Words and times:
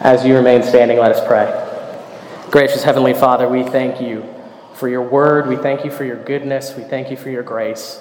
As 0.00 0.24
you 0.24 0.36
remain 0.36 0.62
standing, 0.62 0.98
let 0.98 1.10
us 1.10 1.26
pray. 1.26 1.50
Gracious 2.52 2.84
Heavenly 2.84 3.14
Father, 3.14 3.48
we 3.48 3.64
thank 3.64 4.00
you 4.00 4.24
for 4.74 4.88
your 4.88 5.02
word. 5.02 5.48
We 5.48 5.56
thank 5.56 5.84
you 5.84 5.90
for 5.90 6.04
your 6.04 6.22
goodness. 6.22 6.76
We 6.76 6.84
thank 6.84 7.10
you 7.10 7.16
for 7.16 7.30
your 7.30 7.42
grace. 7.42 8.00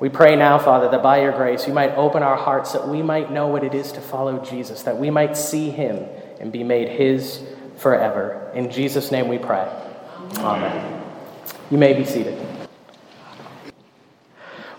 We 0.00 0.08
pray 0.08 0.34
now, 0.34 0.58
Father, 0.58 0.90
that 0.90 1.00
by 1.00 1.22
your 1.22 1.30
grace 1.30 1.68
you 1.68 1.72
might 1.72 1.92
open 1.94 2.24
our 2.24 2.36
hearts 2.36 2.72
that 2.72 2.88
we 2.88 3.02
might 3.02 3.30
know 3.30 3.46
what 3.46 3.62
it 3.62 3.72
is 3.72 3.92
to 3.92 4.00
follow 4.00 4.44
Jesus, 4.44 4.82
that 4.82 4.98
we 4.98 5.10
might 5.10 5.36
see 5.36 5.70
him 5.70 6.08
and 6.40 6.50
be 6.50 6.64
made 6.64 6.88
his 6.88 7.44
forever. 7.76 8.50
In 8.52 8.68
Jesus' 8.68 9.12
name 9.12 9.28
we 9.28 9.38
pray. 9.38 9.68
Amen. 10.38 11.04
You 11.70 11.78
may 11.78 11.92
be 11.92 12.04
seated. 12.04 12.36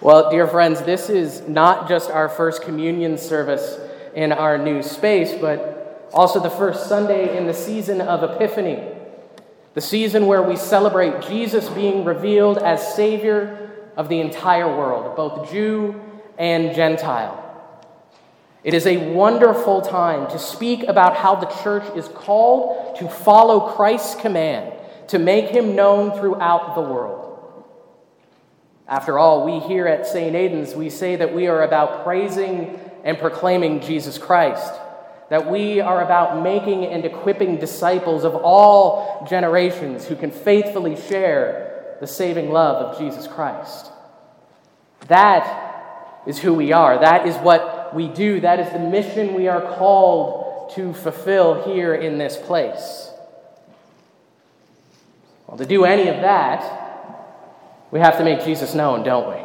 Well, 0.01 0.29
dear 0.29 0.45
friends, 0.45 0.81
this 0.81 1.09
is 1.09 1.39
not 1.47 1.87
just 1.87 2.11
our 2.11 2.27
first 2.27 2.63
communion 2.63 3.17
service 3.17 3.79
in 4.13 4.33
our 4.33 4.57
new 4.57 4.83
space, 4.83 5.33
but 5.39 5.78
also 6.13 6.39
the 6.39 6.49
first 6.49 6.87
Sunday 6.87 7.37
in 7.37 7.47
the 7.47 7.53
season 7.53 8.01
of 8.01 8.23
Epiphany, 8.23 8.83
the 9.73 9.81
season 9.81 10.27
where 10.27 10.41
we 10.41 10.55
celebrate 10.55 11.27
Jesus 11.27 11.69
being 11.69 12.05
revealed 12.05 12.57
as 12.57 12.95
Savior 12.95 13.71
of 13.95 14.09
the 14.09 14.19
entire 14.19 14.67
world, 14.67 15.15
both 15.15 15.51
Jew 15.51 16.01
and 16.37 16.75
Gentile. 16.75 17.45
It 18.63 18.73
is 18.73 18.85
a 18.87 19.13
wonderful 19.13 19.81
time 19.81 20.29
to 20.31 20.39
speak 20.39 20.83
about 20.83 21.15
how 21.15 21.35
the 21.35 21.45
church 21.63 21.83
is 21.95 22.07
called 22.09 22.97
to 22.97 23.07
follow 23.07 23.71
Christ's 23.75 24.19
command 24.19 24.73
to 25.09 25.19
make 25.19 25.49
him 25.49 25.75
known 25.75 26.17
throughout 26.19 26.75
the 26.75 26.81
world. 26.81 27.65
After 28.87 29.19
all, 29.19 29.45
we 29.45 29.59
here 29.67 29.87
at 29.87 30.07
St. 30.07 30.35
Aidan's, 30.35 30.75
we 30.75 30.89
say 30.89 31.15
that 31.15 31.33
we 31.33 31.47
are 31.47 31.63
about 31.63 32.03
praising 32.03 32.79
and 33.03 33.17
proclaiming 33.17 33.81
Jesus 33.81 34.17
Christ, 34.17 34.73
that 35.29 35.49
we 35.49 35.79
are 35.79 36.03
about 36.03 36.41
making 36.41 36.85
and 36.85 37.05
equipping 37.05 37.57
disciples 37.57 38.23
of 38.23 38.35
all 38.35 39.25
generations 39.29 40.07
who 40.07 40.15
can 40.15 40.31
faithfully 40.31 40.95
share 40.95 41.97
the 41.99 42.07
saving 42.07 42.51
love 42.51 42.77
of 42.77 42.97
Jesus 42.99 43.27
Christ. 43.27 43.91
That 45.07 46.23
is 46.25 46.39
who 46.39 46.53
we 46.53 46.71
are. 46.71 46.99
That 46.99 47.27
is 47.27 47.35
what 47.37 47.93
we 47.93 48.07
do. 48.07 48.39
That 48.39 48.59
is 48.59 48.71
the 48.71 48.79
mission 48.79 49.35
we 49.35 49.47
are 49.47 49.61
called 49.77 50.71
to 50.75 50.93
fulfill 50.93 51.63
here 51.63 51.93
in 51.93 52.17
this 52.17 52.37
place. 52.37 53.11
Well, 55.47 55.57
to 55.57 55.65
do 55.65 55.85
any 55.85 56.09
of 56.09 56.17
that, 56.21 56.87
we 57.91 57.99
have 57.99 58.17
to 58.17 58.23
make 58.23 58.43
Jesus 58.43 58.75
known, 58.75 59.03
don't 59.03 59.29
we? 59.29 59.43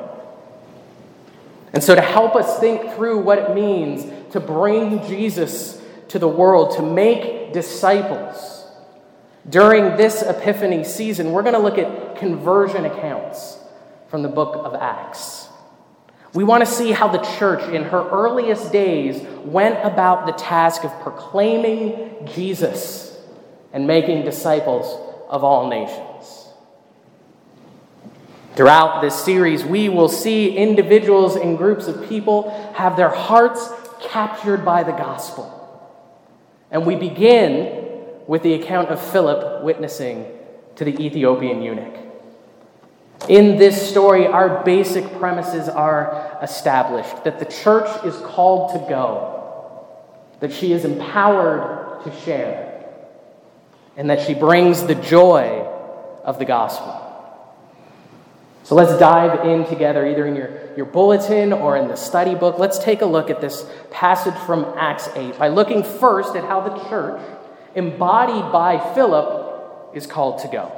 And 1.73 1.83
so, 1.83 1.95
to 1.95 2.01
help 2.01 2.37
us 2.37 2.61
think 2.61 2.95
through 2.95 3.19
what 3.19 3.39
it 3.39 3.55
means 3.55 4.05
to 4.35 4.41
bring 4.41 5.01
Jesus 5.07 5.81
to 6.09 6.19
the 6.19 6.27
world, 6.27 6.75
to 6.75 6.83
make 6.83 7.53
disciples, 7.53 8.67
during 9.49 9.97
this 9.97 10.23
Epiphany 10.23 10.83
season, 10.83 11.31
we're 11.31 11.43
going 11.43 11.55
to 11.55 11.61
look 11.61 11.79
at 11.79 12.17
conversion 12.17 12.85
accounts 12.85 13.57
from 14.09 14.23
the 14.23 14.29
book 14.29 14.57
of 14.57 14.75
Acts. 14.75 15.47
We 16.33 16.43
want 16.43 16.67
to 16.67 16.71
see 16.71 16.91
how 16.91 17.07
the 17.07 17.23
church 17.39 17.63
in 17.73 17.85
her 17.85 18.09
earliest 18.11 18.73
days 18.73 19.25
went 19.45 19.79
about 19.87 20.27
the 20.27 20.33
task 20.33 20.83
of 20.83 20.91
proclaiming 21.03 22.27
Jesus 22.35 23.17
and 23.73 23.87
making 23.87 24.25
disciples 24.25 24.85
of 25.29 25.45
all 25.45 25.69
nations. 25.69 26.49
Throughout 28.57 29.01
this 29.01 29.15
series, 29.15 29.65
we 29.65 29.89
will 29.89 30.09
see 30.09 30.57
individuals 30.57 31.37
and 31.37 31.57
groups 31.57 31.87
of 31.87 32.09
people 32.09 32.51
have 32.75 32.97
their 32.97 33.11
hearts 33.11 33.71
captured 34.11 34.65
by 34.65 34.83
the 34.83 34.93
gospel. 34.93 35.61
And 36.71 36.87
we 36.87 36.97
begin 36.97 37.85
with 38.27 38.43
the 38.43 38.55
account 38.55 38.89
of 38.89 39.01
Philip 39.01 39.63
witnessing 39.63 40.27
to 40.77 40.85
the 40.85 40.99
Ethiopian 41.05 41.63
eunuch. 41.63 41.95
In 43.29 43.57
this 43.57 43.89
story, 43.89 44.27
our 44.27 44.63
basic 44.65 45.19
premises 45.19 45.69
are 45.69 46.39
established 46.43 47.25
that 47.25 47.39
the 47.39 47.47
church 47.47 47.89
is 48.05 48.17
called 48.19 48.73
to 48.73 48.79
go, 48.89 49.87
that 50.41 50.53
she 50.53 50.73
is 50.73 50.85
empowered 50.85 52.03
to 52.05 52.21
share, 52.21 52.85
and 53.97 54.11
that 54.11 54.27
she 54.27 54.35
brings 54.35 54.85
the 54.87 54.95
joy 54.95 55.61
of 56.25 56.39
the 56.39 56.45
gospel. 56.45 57.04
So 58.65 58.75
let's 58.75 58.99
dive 58.99 59.47
in 59.47 59.67
together, 59.67 60.07
either 60.07 60.27
in 60.27 60.35
your, 60.35 60.51
your 60.75 60.87
bulletin 60.87 61.53
or 61.53 61.77
in 61.77 61.87
the 61.87 61.97
study 61.97 62.35
book. 62.35 62.59
Let's 62.59 62.79
take 62.79 63.03
a 63.03 63.07
look 63.07 63.31
at 63.31 63.41
this 63.41 63.71
passage 63.91 64.35
from 64.47 64.65
Acts 64.77 65.09
8 65.15 65.39
by 65.39 65.49
looking 65.49 65.85
first 65.85 66.35
at 66.35 66.45
how 66.45 66.61
the 66.61 66.89
church 66.89 67.21
embodied 67.75 68.51
by 68.53 68.79
Philip, 68.95 69.93
is 69.95 70.07
called 70.07 70.41
to 70.41 70.49
go. 70.49 70.73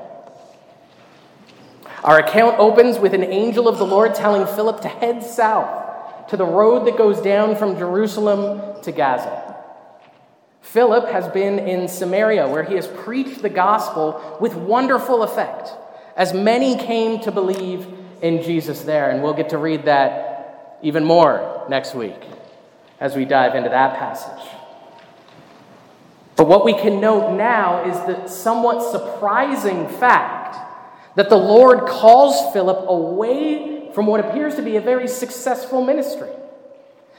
Our 2.04 2.18
account 2.18 2.58
opens 2.58 2.98
with 2.98 3.14
an 3.14 3.24
angel 3.24 3.68
of 3.68 3.78
the 3.78 3.86
Lord 3.86 4.14
telling 4.14 4.46
Philip 4.54 4.82
to 4.82 4.88
head 4.88 5.22
south 5.22 6.28
to 6.28 6.36
the 6.36 6.44
road 6.44 6.86
that 6.86 6.98
goes 6.98 7.20
down 7.20 7.56
from 7.56 7.78
Jerusalem 7.78 8.82
to 8.82 8.92
Gaza. 8.92 9.54
Philip 10.60 11.08
has 11.10 11.28
been 11.28 11.58
in 11.58 11.88
Samaria, 11.88 12.48
where 12.48 12.64
he 12.64 12.74
has 12.74 12.88
preached 12.88 13.42
the 13.42 13.48
gospel 13.48 14.36
with 14.40 14.54
wonderful 14.54 15.22
effect, 15.22 15.70
as 16.16 16.32
many 16.32 16.76
came 16.76 17.20
to 17.20 17.30
believe 17.30 17.86
in 18.22 18.42
Jesus 18.42 18.82
there. 18.82 19.10
And 19.10 19.22
we'll 19.22 19.34
get 19.34 19.50
to 19.50 19.58
read 19.58 19.84
that 19.84 20.78
even 20.82 21.04
more 21.04 21.64
next 21.68 21.94
week 21.94 22.20
as 22.98 23.14
we 23.14 23.24
dive 23.24 23.54
into 23.54 23.68
that 23.68 23.98
passage. 23.98 24.48
But 26.36 26.48
what 26.48 26.64
we 26.64 26.74
can 26.74 27.00
note 27.00 27.36
now 27.36 27.84
is 27.88 27.96
the 28.06 28.28
somewhat 28.28 28.82
surprising 28.90 29.88
fact 29.88 30.56
that 31.16 31.30
the 31.30 31.36
Lord 31.36 31.88
calls 31.88 32.52
Philip 32.52 32.88
away 32.88 33.90
from 33.94 34.06
what 34.06 34.20
appears 34.20 34.54
to 34.56 34.62
be 34.62 34.76
a 34.76 34.80
very 34.80 35.08
successful 35.08 35.82
ministry 35.82 36.30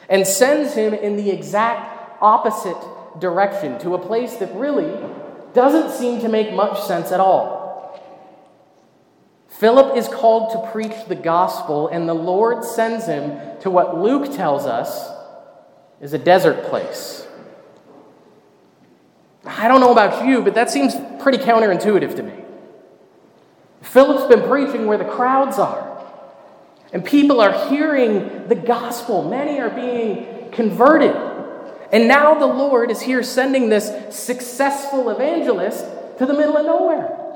and 0.08 0.26
sends 0.26 0.76
him 0.76 0.94
in 0.94 1.18
the 1.18 1.32
exact 1.32 2.22
opposite 2.22 2.78
direction 3.20 3.80
to 3.80 3.96
a 3.96 4.00
place 4.00 4.36
that 4.36 4.54
really 4.56 4.96
doesn't 5.54 5.98
seem 5.98 6.22
to 6.22 6.30
make 6.30 6.54
much 6.54 6.80
sense 6.84 7.12
at 7.12 7.20
all. 7.20 7.57
Philip 9.60 9.98
is 9.98 10.08
called 10.08 10.52
to 10.52 10.72
preach 10.72 10.94
the 11.08 11.16
gospel, 11.16 11.88
and 11.88 12.08
the 12.08 12.14
Lord 12.14 12.64
sends 12.64 13.08
him 13.08 13.40
to 13.62 13.72
what 13.72 13.98
Luke 13.98 14.36
tells 14.36 14.68
us 14.68 15.10
is 16.00 16.14
a 16.14 16.20
desert 16.20 16.66
place. 16.66 17.26
I 19.44 19.68
don't 19.68 19.82
know 19.82 19.92
about 19.92 20.28
you, 20.28 20.44
but 20.44 20.54
that 20.54 20.70
seems 20.70 20.94
pretty 21.24 21.40
counterintuitive 21.40 22.16
to 22.18 22.22
me. 22.22 22.34
Philip's 23.82 24.28
been 24.32 24.48
preaching 24.48 24.86
where 24.86 25.00
the 25.00 25.06
crowds 25.06 25.58
are, 25.58 26.06
and 26.94 27.04
people 27.04 27.42
are 27.42 27.68
hearing 27.68 28.48
the 28.48 28.56
gospel. 28.56 29.28
Many 29.28 29.60
are 29.60 29.72
being 29.72 30.52
converted. 30.52 31.16
And 31.92 32.08
now 32.08 32.36
the 32.36 32.46
Lord 32.46 32.92
is 32.92 33.02
here 33.02 33.24
sending 33.24 33.70
this 33.70 34.16
successful 34.16 35.10
evangelist 35.10 35.84
to 36.20 36.28
the 36.28 36.34
middle 36.36 36.58
of 36.58 36.66
nowhere. 36.68 37.27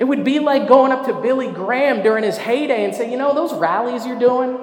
It 0.00 0.04
would 0.04 0.24
be 0.24 0.38
like 0.38 0.66
going 0.66 0.92
up 0.92 1.04
to 1.06 1.12
Billy 1.12 1.52
Graham 1.52 2.02
during 2.02 2.24
his 2.24 2.38
heyday 2.38 2.86
and 2.86 2.94
saying, 2.94 3.12
You 3.12 3.18
know, 3.18 3.34
those 3.34 3.52
rallies 3.52 4.06
you're 4.06 4.18
doing, 4.18 4.58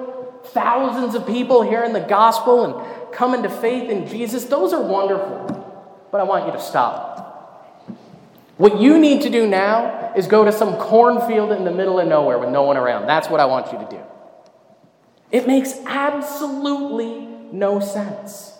thousands 0.46 1.14
of 1.14 1.28
people 1.28 1.62
hearing 1.62 1.92
the 1.92 2.00
gospel 2.00 2.64
and 2.64 3.12
coming 3.14 3.44
to 3.44 3.48
faith 3.48 3.88
in 3.88 4.08
Jesus, 4.08 4.46
those 4.46 4.72
are 4.72 4.82
wonderful. 4.82 6.08
But 6.10 6.20
I 6.20 6.24
want 6.24 6.46
you 6.46 6.52
to 6.52 6.60
stop. 6.60 7.94
What 8.56 8.80
you 8.80 8.98
need 8.98 9.22
to 9.22 9.30
do 9.30 9.46
now 9.46 10.12
is 10.16 10.26
go 10.26 10.44
to 10.44 10.50
some 10.50 10.74
cornfield 10.76 11.52
in 11.52 11.62
the 11.62 11.70
middle 11.70 12.00
of 12.00 12.08
nowhere 12.08 12.40
with 12.40 12.48
no 12.48 12.64
one 12.64 12.76
around. 12.76 13.06
That's 13.06 13.28
what 13.28 13.38
I 13.38 13.44
want 13.44 13.72
you 13.72 13.78
to 13.78 13.86
do. 13.88 14.00
It 15.30 15.46
makes 15.46 15.74
absolutely 15.86 17.20
no 17.52 17.78
sense. 17.78 18.58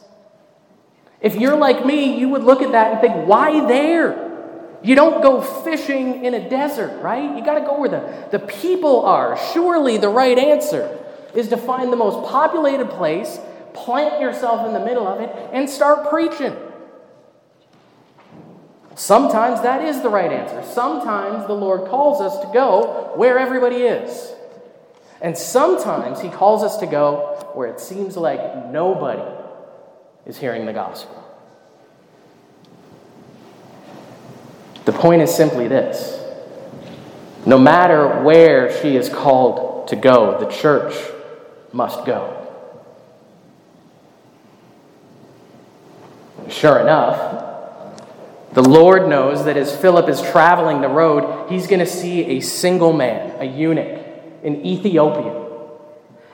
If 1.21 1.35
you're 1.35 1.57
like 1.57 1.85
me, 1.85 2.17
you 2.21 2.29
would 2.29 2.45
look 2.45 2.63
at 2.63 2.71
that 2.71 2.93
and 2.93 3.01
think, 3.01 3.27
why 3.27 3.67
there? 3.67 4.28
You 4.83 4.95
don't 4.95 5.23
go 5.23 5.41
fishing 5.41 6.25
in 6.25 6.35
a 6.35 6.49
desert, 6.49 7.01
right? 7.01 7.37
You 7.37 7.45
got 7.45 7.55
to 7.55 7.61
go 7.63 7.81
where 7.81 7.89
the, 7.89 8.29
the 8.31 8.39
people 8.39 9.05
are. 9.05 9.39
Surely 9.53 9.99
the 9.99 10.09
right 10.09 10.39
answer 10.39 11.05
is 11.35 11.49
to 11.49 11.57
find 11.57 11.93
the 11.93 11.97
most 11.97 12.29
populated 12.31 12.89
place 12.91 13.39
plant 13.85 14.21
yourself 14.21 14.67
in 14.67 14.73
the 14.73 14.85
middle 14.85 15.07
of 15.07 15.21
it, 15.21 15.31
and 15.53 15.69
start 15.69 16.09
preaching. 16.09 16.55
Sometimes 18.95 19.63
that 19.63 19.85
is 19.85 20.03
the 20.03 20.09
right 20.09 20.33
answer. 20.33 20.63
Sometimes 20.73 21.47
the 21.47 21.55
Lord 21.55 21.89
calls 21.89 22.21
us 22.21 22.39
to 22.41 22.51
go 22.53 23.13
where 23.15 23.39
everybody 23.39 23.77
is. 23.77 24.33
And 25.21 25.37
sometimes 25.37 26.21
He 26.21 26.29
calls 26.29 26.63
us 26.63 26.79
to 26.79 26.87
go 26.87 27.51
where 27.55 27.69
it 27.69 27.81
seems 27.81 28.17
like 28.17 28.71
nobody 28.71 29.23
is 30.27 30.37
hearing 30.37 30.67
the 30.67 30.73
gospel. 30.73 31.18
The 34.89 34.95
point 34.95 35.21
is 35.21 35.35
simply 35.35 35.69
this 35.69 36.19
no 37.45 37.59
matter 37.59 38.23
where 38.23 38.75
she 38.81 38.97
is 38.97 39.11
called 39.11 39.89
to 39.89 39.97
go, 39.97 40.41
the 40.41 40.47
church 40.47 40.95
must 41.75 42.07
go. 42.07 42.35
Sure 46.49 46.79
enough, 46.79 47.75
the 48.55 48.63
Lord 48.63 49.11
knows 49.11 49.45
that 49.45 49.59
as 49.59 49.77
Philip 49.77 50.09
is 50.09 50.23
traveling 50.23 50.81
the 50.81 50.89
road, 50.89 51.51
he's 51.51 51.67
going 51.67 51.81
to 51.81 51.87
see 51.87 52.39
a 52.39 52.41
single 52.41 52.95
man, 52.95 53.39
a 53.43 53.45
eunuch, 53.45 54.03
an 54.43 54.65
Ethiopian. 54.65 55.51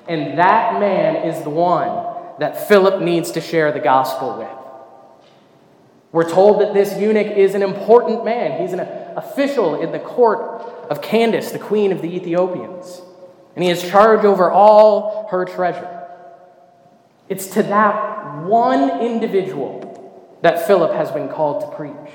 And 0.06 0.38
that 0.38 0.78
man 0.78 1.28
is 1.28 1.42
the 1.42 1.50
one 1.50 2.38
that 2.38 2.68
Philip 2.68 3.02
needs 3.02 3.32
to 3.32 3.40
share 3.40 3.72
the 3.72 3.80
gospel 3.80 4.38
with. 4.38 4.63
We're 6.14 6.30
told 6.30 6.60
that 6.60 6.72
this 6.74 6.96
eunuch 6.96 7.26
is 7.26 7.56
an 7.56 7.62
important 7.62 8.24
man. 8.24 8.62
He's 8.62 8.72
an 8.72 8.78
official 8.78 9.82
in 9.82 9.90
the 9.90 9.98
court 9.98 10.62
of 10.88 11.02
Candace, 11.02 11.50
the 11.50 11.58
queen 11.58 11.90
of 11.90 12.02
the 12.02 12.14
Ethiopians. 12.14 13.02
And 13.56 13.64
he 13.64 13.68
has 13.70 13.82
charge 13.82 14.24
over 14.24 14.48
all 14.48 15.26
her 15.32 15.44
treasure. 15.44 16.06
It's 17.28 17.48
to 17.48 17.64
that 17.64 18.44
one 18.44 19.00
individual 19.00 20.38
that 20.42 20.68
Philip 20.68 20.92
has 20.92 21.10
been 21.10 21.28
called 21.28 21.62
to 21.62 21.76
preach. 21.76 22.12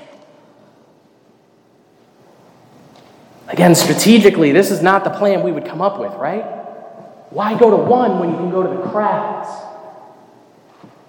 Again, 3.48 3.74
strategically, 3.74 4.50
this 4.50 4.70
is 4.70 4.80
not 4.80 5.04
the 5.04 5.10
plan 5.10 5.42
we 5.42 5.52
would 5.52 5.66
come 5.66 5.82
up 5.82 6.00
with, 6.00 6.14
right? 6.14 6.46
Why 7.28 7.58
go 7.58 7.68
to 7.68 7.76
one 7.76 8.18
when 8.18 8.30
you 8.30 8.36
can 8.36 8.50
go 8.50 8.62
to 8.62 8.82
the 8.82 8.88
crowds? 8.88 9.50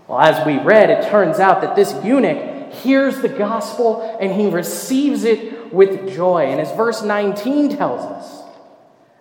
Well, 0.10 0.20
as 0.20 0.46
we 0.46 0.60
read, 0.60 0.90
it 0.90 1.10
turns 1.10 1.40
out 1.40 1.62
that 1.62 1.78
this 1.78 1.94
eunuch 2.04 2.51
hears 2.74 3.22
the 3.22 3.30
gospel 3.30 4.18
and 4.20 4.32
he 4.34 4.50
receives 4.50 5.24
it 5.24 5.74
with 5.74 6.14
joy. 6.14 6.46
And 6.46 6.60
as 6.60 6.72
verse 6.76 7.02
19 7.02 7.78
tells 7.78 8.02
us, 8.02 8.42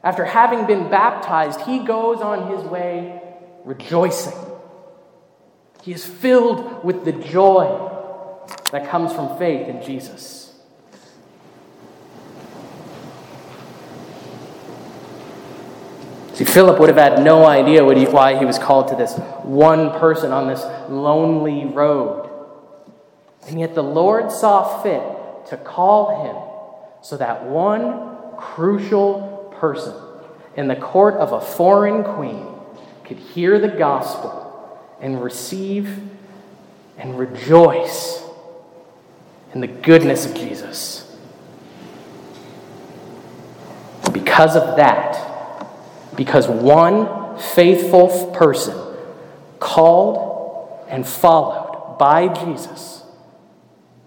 after 0.02 0.24
having 0.24 0.66
been 0.66 0.88
baptized, 0.88 1.60
he 1.62 1.80
goes 1.80 2.20
on 2.20 2.50
his 2.56 2.64
way 2.64 3.20
rejoicing. 3.64 4.38
He 5.82 5.92
is 5.92 6.04
filled 6.04 6.84
with 6.84 7.04
the 7.04 7.12
joy 7.12 7.88
that 8.72 8.88
comes 8.88 9.12
from 9.12 9.38
faith 9.38 9.68
in 9.68 9.82
Jesus. 9.82 10.40
See, 16.34 16.46
Philip 16.46 16.78
would 16.80 16.88
have 16.88 16.96
had 16.96 17.22
no 17.22 17.44
idea 17.44 17.84
why 17.84 18.38
he 18.38 18.46
was 18.46 18.58
called 18.58 18.88
to 18.88 18.96
this 18.96 19.14
one 19.42 19.90
person 19.98 20.32
on 20.32 20.48
this 20.48 20.64
lonely 20.88 21.66
road. 21.66 22.19
And 23.50 23.58
yet 23.58 23.74
the 23.74 23.82
Lord 23.82 24.30
saw 24.30 24.80
fit 24.80 25.02
to 25.48 25.56
call 25.56 26.24
him 26.24 26.36
so 27.02 27.16
that 27.16 27.44
one 27.46 28.36
crucial 28.36 29.52
person 29.58 29.92
in 30.56 30.68
the 30.68 30.76
court 30.76 31.14
of 31.14 31.32
a 31.32 31.40
foreign 31.40 32.04
queen 32.04 32.46
could 33.02 33.18
hear 33.18 33.58
the 33.58 33.66
gospel 33.66 34.78
and 35.00 35.20
receive 35.20 35.98
and 36.96 37.18
rejoice 37.18 38.22
in 39.52 39.60
the 39.60 39.66
goodness 39.66 40.26
of 40.26 40.36
Jesus. 40.36 41.12
Because 44.12 44.54
of 44.54 44.76
that, 44.76 45.66
because 46.14 46.46
one 46.46 47.36
faithful 47.36 48.30
person 48.30 48.78
called 49.58 50.86
and 50.88 51.04
followed 51.04 51.96
by 51.98 52.28
Jesus, 52.28 53.00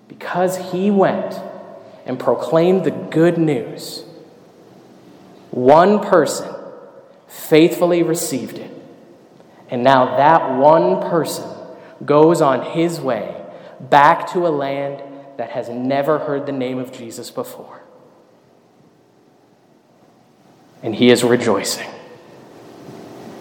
because 0.08 0.72
he 0.72 0.92
went 0.92 1.40
and 2.06 2.20
proclaimed 2.20 2.84
the 2.84 2.92
good 2.92 3.38
news, 3.38 4.04
one 5.52 6.00
person 6.00 6.54
faithfully 7.28 8.04
received 8.04 8.58
it. 8.58 8.72
And 9.70 9.84
now 9.84 10.18
that 10.18 10.58
one 10.58 11.02
person 11.10 11.50
goes 12.06 12.42
on 12.42 12.74
his 12.74 13.00
way 13.00 13.36
back 13.80 14.32
to 14.34 14.48
a 14.48 14.50
land 14.50 15.02
that 15.38 15.52
has 15.52 15.70
never 15.70 16.20
heard 16.20 16.46
the 16.46 16.52
name 16.52 16.78
of 16.78 16.92
Jesus 16.92 17.32
before. 17.32 17.82
And 20.82 20.94
he 20.94 21.10
is 21.10 21.24
rejoicing. 21.24 21.90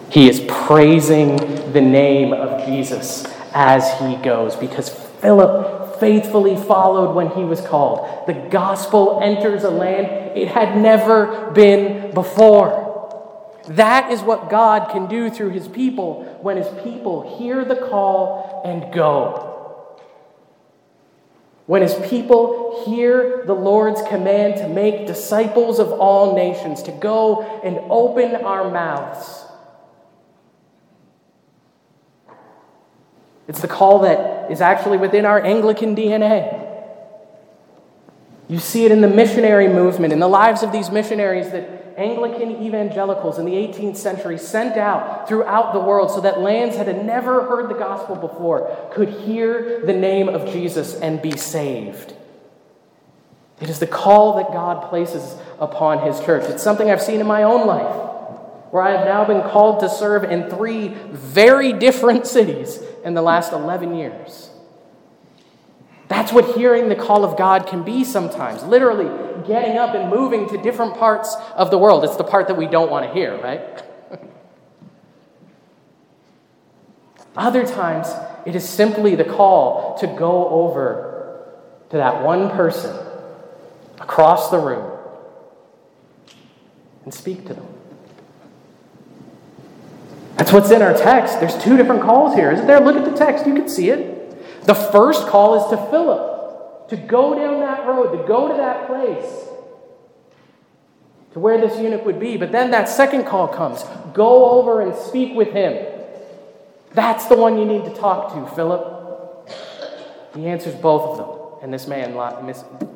He 0.09 0.29
is 0.29 0.43
praising 0.47 1.37
the 1.73 1.81
name 1.81 2.33
of 2.33 2.65
Jesus 2.65 3.25
as 3.53 3.99
he 3.99 4.15
goes 4.23 4.55
because 4.55 4.89
Philip 4.89 5.72
faithfully 6.03 6.57
followed 6.57 7.15
when 7.15 7.29
he 7.29 7.45
was 7.45 7.61
called. 7.61 8.27
The 8.27 8.33
gospel 8.33 9.21
enters 9.23 9.63
a 9.63 9.69
land 9.69 10.37
it 10.37 10.49
had 10.49 10.75
never 10.75 11.49
been 11.51 12.13
before. 12.13 13.61
That 13.69 14.11
is 14.11 14.21
what 14.21 14.49
God 14.49 14.91
can 14.91 15.07
do 15.07 15.29
through 15.29 15.51
his 15.51 15.69
people 15.69 16.25
when 16.41 16.57
his 16.57 16.67
people 16.83 17.37
hear 17.37 17.63
the 17.63 17.77
call 17.77 18.63
and 18.65 18.93
go. 18.93 20.01
When 21.67 21.81
his 21.81 21.95
people 22.09 22.83
hear 22.85 23.45
the 23.45 23.53
Lord's 23.53 24.01
command 24.01 24.57
to 24.57 24.67
make 24.67 25.07
disciples 25.07 25.79
of 25.79 25.93
all 25.93 26.35
nations, 26.35 26.83
to 26.83 26.91
go 26.91 27.61
and 27.63 27.77
open 27.89 28.35
our 28.35 28.69
mouths. 28.69 29.45
It's 33.47 33.61
the 33.61 33.69
call 33.69 33.99
that 33.99 34.32
is 34.51 34.61
actually 34.61 34.97
within 34.97 35.25
our 35.25 35.43
Anglican 35.43 35.95
DNA. 35.95 36.63
You 38.47 38.59
see 38.59 38.85
it 38.85 38.91
in 38.91 39.01
the 39.01 39.07
missionary 39.07 39.67
movement, 39.67 40.13
in 40.13 40.19
the 40.19 40.27
lives 40.27 40.63
of 40.63 40.71
these 40.71 40.91
missionaries 40.91 41.51
that 41.51 41.83
Anglican 41.97 42.63
evangelicals 42.63 43.37
in 43.37 43.45
the 43.45 43.53
18th 43.53 43.97
century 43.97 44.37
sent 44.37 44.77
out 44.77 45.27
throughout 45.27 45.73
the 45.73 45.79
world 45.79 46.11
so 46.11 46.21
that 46.21 46.39
lands 46.39 46.77
that 46.77 46.87
had 46.87 47.05
never 47.05 47.45
heard 47.45 47.69
the 47.69 47.75
gospel 47.75 48.15
before 48.15 48.89
could 48.91 49.09
hear 49.09 49.85
the 49.85 49.93
name 49.93 50.27
of 50.27 50.51
Jesus 50.51 50.95
and 50.95 51.21
be 51.21 51.37
saved. 51.37 52.13
It 53.61 53.69
is 53.69 53.79
the 53.79 53.87
call 53.87 54.37
that 54.37 54.51
God 54.51 54.89
places 54.89 55.37
upon 55.59 56.05
his 56.05 56.19
church. 56.19 56.49
It's 56.49 56.63
something 56.63 56.89
I've 56.89 57.01
seen 57.01 57.21
in 57.21 57.27
my 57.27 57.43
own 57.43 57.67
life, 57.67 57.95
where 58.71 58.83
I 58.83 58.91
have 58.91 59.05
now 59.05 59.23
been 59.23 59.41
called 59.49 59.79
to 59.81 59.89
serve 59.89 60.23
in 60.25 60.49
three 60.49 60.89
very 60.89 61.73
different 61.73 62.27
cities 62.37 62.79
in 63.03 63.13
the 63.13 63.21
last 63.21 63.51
11 63.51 63.95
years. 63.95 64.49
That's 66.07 66.31
what 66.31 66.55
hearing 66.55 66.89
the 66.89 66.95
call 66.95 67.23
of 67.25 67.37
God 67.37 67.67
can 67.67 67.83
be 67.83 68.03
sometimes. 68.03 68.63
Literally, 68.63 69.09
getting 69.47 69.77
up 69.77 69.95
and 69.95 70.09
moving 70.09 70.47
to 70.49 70.57
different 70.61 70.95
parts 70.95 71.35
of 71.55 71.71
the 71.71 71.77
world. 71.77 72.03
It's 72.03 72.17
the 72.17 72.23
part 72.23 72.47
that 72.47 72.55
we 72.55 72.67
don't 72.67 72.91
want 72.91 73.07
to 73.07 73.13
hear, 73.13 73.41
right? 73.41 73.83
Other 77.35 77.65
times, 77.65 78.07
it 78.45 78.55
is 78.55 78.67
simply 78.67 79.15
the 79.15 79.23
call 79.23 79.97
to 79.99 80.07
go 80.07 80.49
over 80.49 81.49
to 81.89 81.97
that 81.97 82.23
one 82.23 82.49
person 82.49 82.95
across 83.99 84.51
the 84.51 84.59
room 84.59 84.91
and 87.05 87.13
speak 87.13 87.45
to 87.47 87.53
them. 87.53 87.72
That's 90.43 90.51
what's 90.51 90.71
in 90.71 90.81
our 90.81 90.93
text. 90.93 91.39
There's 91.39 91.57
two 91.63 91.77
different 91.77 92.01
calls 92.01 92.35
here, 92.35 92.51
isn't 92.51 92.67
there? 92.67 92.81
Look 92.81 92.97
at 92.97 93.05
the 93.05 93.17
text, 93.17 93.47
you 93.47 93.55
can 93.55 93.69
see 93.69 93.87
it. 93.87 94.65
The 94.65 94.75
first 94.75 95.25
call 95.27 95.55
is 95.55 95.69
to 95.69 95.77
Philip 95.89 96.89
to 96.89 96.97
go 96.97 97.33
down 97.33 97.61
that 97.61 97.87
road, 97.87 98.11
to 98.11 98.27
go 98.27 98.49
to 98.49 98.53
that 98.55 98.85
place, 98.85 99.47
to 101.31 101.39
where 101.39 101.61
this 101.61 101.79
eunuch 101.79 102.05
would 102.05 102.19
be. 102.19 102.35
But 102.35 102.51
then 102.51 102.71
that 102.71 102.89
second 102.89 103.23
call 103.23 103.47
comes 103.47 103.85
go 104.13 104.49
over 104.59 104.81
and 104.81 104.93
speak 104.93 105.33
with 105.33 105.53
him. 105.53 105.87
That's 106.91 107.27
the 107.27 107.37
one 107.37 107.57
you 107.57 107.63
need 107.63 107.85
to 107.85 107.93
talk 107.93 108.33
to, 108.33 108.53
Philip. 108.53 109.49
He 110.35 110.47
answers 110.47 110.75
both 110.75 111.11
of 111.11 111.17
them, 111.19 111.63
and 111.63 111.73
this, 111.73 111.87
man, 111.87 112.17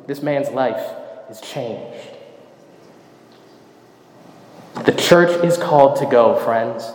this 0.06 0.22
man's 0.22 0.50
life 0.50 0.86
is 1.30 1.40
changed. 1.40 2.10
The 4.84 4.92
church 4.92 5.46
is 5.46 5.58
called 5.58 5.96
to 6.00 6.06
go, 6.06 6.36
friends. 6.44 6.92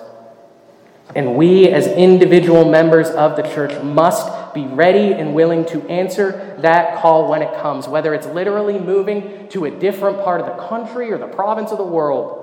And 1.14 1.37
we, 1.37 1.69
as 1.69 1.87
individual 1.87 2.64
members 2.64 3.09
of 3.11 3.37
the 3.37 3.42
church, 3.42 3.83
must 3.83 4.54
be 4.54 4.66
ready 4.66 5.12
and 5.12 5.35
willing 5.35 5.66
to 5.66 5.87
answer 5.88 6.57
that 6.61 7.00
call 7.00 7.28
when 7.28 7.42
it 7.42 7.52
comes, 7.61 7.87
whether 7.87 8.14
it's 8.14 8.26
literally 8.26 8.78
moving 8.78 9.49
to 9.49 9.66
a 9.66 9.71
different 9.71 10.23
part 10.25 10.40
of 10.40 10.47
the 10.47 10.54
country 10.69 11.12
or 11.12 11.19
the 11.19 11.26
province 11.26 11.71
of 11.71 11.76
the 11.78 11.85
world, 11.85 12.38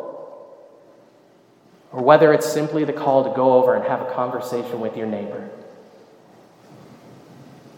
or 1.92 2.04
whether 2.04 2.32
it's 2.32 2.52
simply 2.52 2.84
the 2.84 2.94
call 2.94 3.24
to 3.24 3.36
go 3.36 3.54
over 3.54 3.76
and 3.76 3.84
have 3.86 4.02
a 4.02 4.12
conversation 4.14 4.80
with 4.80 4.96
your 4.96 5.08
neighbor. 5.08 5.50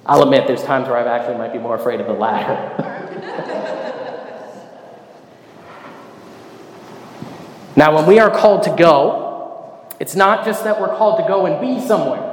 I'll 0.05 0.24
admit 0.24 0.48
there's 0.48 0.63
times 0.63 0.89
where 0.89 0.98
I 0.98 1.03
actually 1.03 1.38
might 1.38 1.53
be 1.53 1.60
more 1.60 1.75
afraid 1.75 2.01
of 2.01 2.07
the 2.07 2.13
latter. 2.13 2.75
now, 7.77 7.95
when 7.95 8.05
we 8.07 8.19
are 8.19 8.29
called 8.29 8.63
to 8.63 8.75
go, 8.75 9.30
it's 10.01 10.15
not 10.15 10.43
just 10.46 10.63
that 10.63 10.81
we're 10.81 10.98
called 10.98 11.22
to 11.22 11.27
go 11.27 11.46
and 11.46 11.62
be 11.62 11.79
somewhere. 11.79 12.24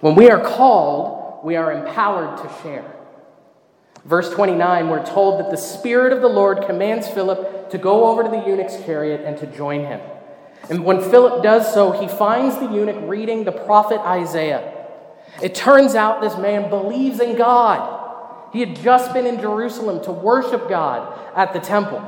When 0.00 0.14
we 0.14 0.28
are 0.28 0.38
called, 0.38 1.42
we 1.42 1.56
are 1.56 1.72
empowered 1.72 2.36
to 2.42 2.62
share. 2.62 2.84
Verse 4.04 4.28
29, 4.34 4.90
we're 4.90 5.06
told 5.06 5.40
that 5.40 5.50
the 5.50 5.56
Spirit 5.56 6.12
of 6.12 6.20
the 6.20 6.28
Lord 6.28 6.66
commands 6.66 7.08
Philip 7.08 7.70
to 7.70 7.78
go 7.78 8.04
over 8.04 8.22
to 8.22 8.28
the 8.28 8.46
eunuch's 8.46 8.84
chariot 8.84 9.22
and 9.24 9.38
to 9.38 9.46
join 9.46 9.86
him. 9.86 10.02
And 10.68 10.84
when 10.84 11.00
Philip 11.00 11.42
does 11.42 11.72
so, 11.72 11.92
he 11.92 12.06
finds 12.06 12.58
the 12.58 12.66
eunuch 12.66 13.08
reading 13.08 13.44
the 13.44 13.52
prophet 13.52 14.00
Isaiah. 14.00 14.74
It 15.40 15.54
turns 15.54 15.94
out 15.94 16.20
this 16.20 16.36
man 16.36 16.68
believes 16.68 17.18
in 17.18 17.34
God. 17.34 18.50
He 18.52 18.60
had 18.60 18.76
just 18.76 19.14
been 19.14 19.24
in 19.24 19.40
Jerusalem 19.40 20.04
to 20.04 20.12
worship 20.12 20.68
God 20.68 21.18
at 21.34 21.54
the 21.54 21.60
temple. 21.60 22.06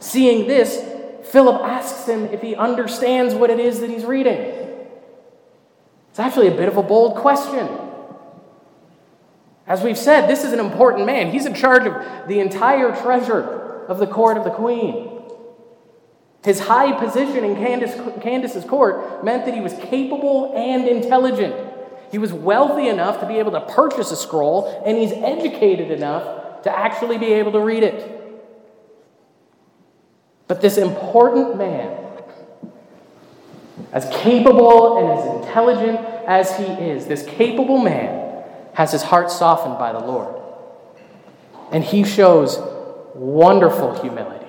Seeing 0.00 0.48
this, 0.48 0.89
Philip 1.30 1.62
asks 1.62 2.08
him 2.08 2.24
if 2.26 2.42
he 2.42 2.56
understands 2.56 3.34
what 3.34 3.50
it 3.50 3.60
is 3.60 3.80
that 3.80 3.88
he's 3.88 4.04
reading. 4.04 4.40
It's 6.10 6.18
actually 6.18 6.48
a 6.48 6.56
bit 6.56 6.68
of 6.68 6.76
a 6.76 6.82
bold 6.82 7.16
question. 7.16 7.68
As 9.64 9.80
we've 9.82 9.96
said, 9.96 10.26
this 10.26 10.42
is 10.42 10.52
an 10.52 10.58
important 10.58 11.06
man. 11.06 11.30
He's 11.30 11.46
in 11.46 11.54
charge 11.54 11.86
of 11.86 12.28
the 12.28 12.40
entire 12.40 12.96
treasure 13.00 13.84
of 13.86 13.98
the 13.98 14.08
court 14.08 14.38
of 14.38 14.44
the 14.44 14.50
queen. 14.50 15.22
His 16.42 16.58
high 16.58 16.98
position 16.98 17.44
in 17.44 17.54
Candace, 17.54 17.94
Candace's 18.20 18.64
court 18.64 19.24
meant 19.24 19.44
that 19.44 19.54
he 19.54 19.60
was 19.60 19.74
capable 19.74 20.52
and 20.56 20.88
intelligent. 20.88 21.54
He 22.10 22.18
was 22.18 22.32
wealthy 22.32 22.88
enough 22.88 23.20
to 23.20 23.26
be 23.26 23.38
able 23.38 23.52
to 23.52 23.60
purchase 23.60 24.10
a 24.10 24.16
scroll, 24.16 24.82
and 24.84 24.98
he's 24.98 25.12
educated 25.12 25.92
enough 25.92 26.62
to 26.62 26.76
actually 26.76 27.18
be 27.18 27.34
able 27.34 27.52
to 27.52 27.60
read 27.60 27.84
it. 27.84 28.19
But 30.50 30.60
this 30.60 30.78
important 30.78 31.56
man, 31.58 31.96
as 33.92 34.04
capable 34.10 34.98
and 34.98 35.16
as 35.16 35.46
intelligent 35.46 36.00
as 36.26 36.56
he 36.56 36.64
is, 36.64 37.06
this 37.06 37.22
capable 37.22 37.78
man 37.78 38.42
has 38.74 38.90
his 38.90 39.00
heart 39.00 39.30
softened 39.30 39.78
by 39.78 39.92
the 39.92 40.00
Lord. 40.00 40.34
And 41.70 41.84
he 41.84 42.02
shows 42.02 42.58
wonderful 43.14 44.02
humility. 44.02 44.44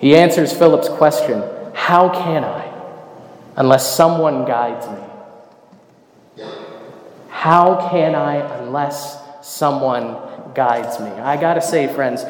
He 0.00 0.16
answers 0.16 0.52
Philip's 0.52 0.88
question 0.88 1.44
How 1.74 2.08
can 2.08 2.42
I, 2.42 2.72
unless 3.54 3.94
someone 3.94 4.46
guides 4.46 4.88
me? 4.88 6.44
How 7.28 7.88
can 7.88 8.16
I 8.16 8.38
unless 8.62 9.46
someone 9.46 10.16
guides 10.54 10.98
me? 10.98 11.10
I 11.10 11.36
gotta 11.36 11.62
say, 11.62 11.86
friends, 11.86 12.24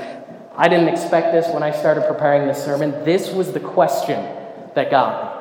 I 0.57 0.69
didn't 0.69 0.89
expect 0.89 1.33
this 1.33 1.53
when 1.53 1.63
I 1.63 1.71
started 1.71 2.05
preparing 2.09 2.49
this 2.49 2.65
sermon. 2.65 2.91
This 3.05 3.31
was 3.33 3.53
the 3.53 3.61
question 3.61 4.23
that 4.75 4.91
got 4.91 5.25
me. 5.25 5.37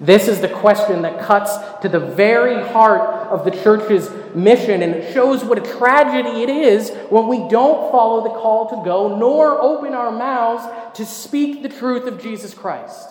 This 0.00 0.26
is 0.26 0.40
the 0.40 0.48
question 0.48 1.02
that 1.02 1.20
cuts 1.20 1.56
to 1.82 1.88
the 1.88 2.00
very 2.00 2.60
heart 2.70 3.28
of 3.28 3.44
the 3.44 3.52
church's 3.52 4.10
mission, 4.34 4.82
and 4.82 4.92
it 4.96 5.14
shows 5.14 5.44
what 5.44 5.58
a 5.58 5.78
tragedy 5.78 6.42
it 6.42 6.50
is 6.50 6.90
when 7.08 7.28
we 7.28 7.48
don't 7.48 7.92
follow 7.92 8.24
the 8.24 8.30
call 8.30 8.68
to 8.70 8.84
go, 8.84 9.16
nor 9.16 9.60
open 9.60 9.94
our 9.94 10.10
mouths 10.10 10.66
to 10.96 11.06
speak 11.06 11.62
the 11.62 11.68
truth 11.68 12.08
of 12.08 12.20
Jesus 12.20 12.52
Christ. 12.52 13.10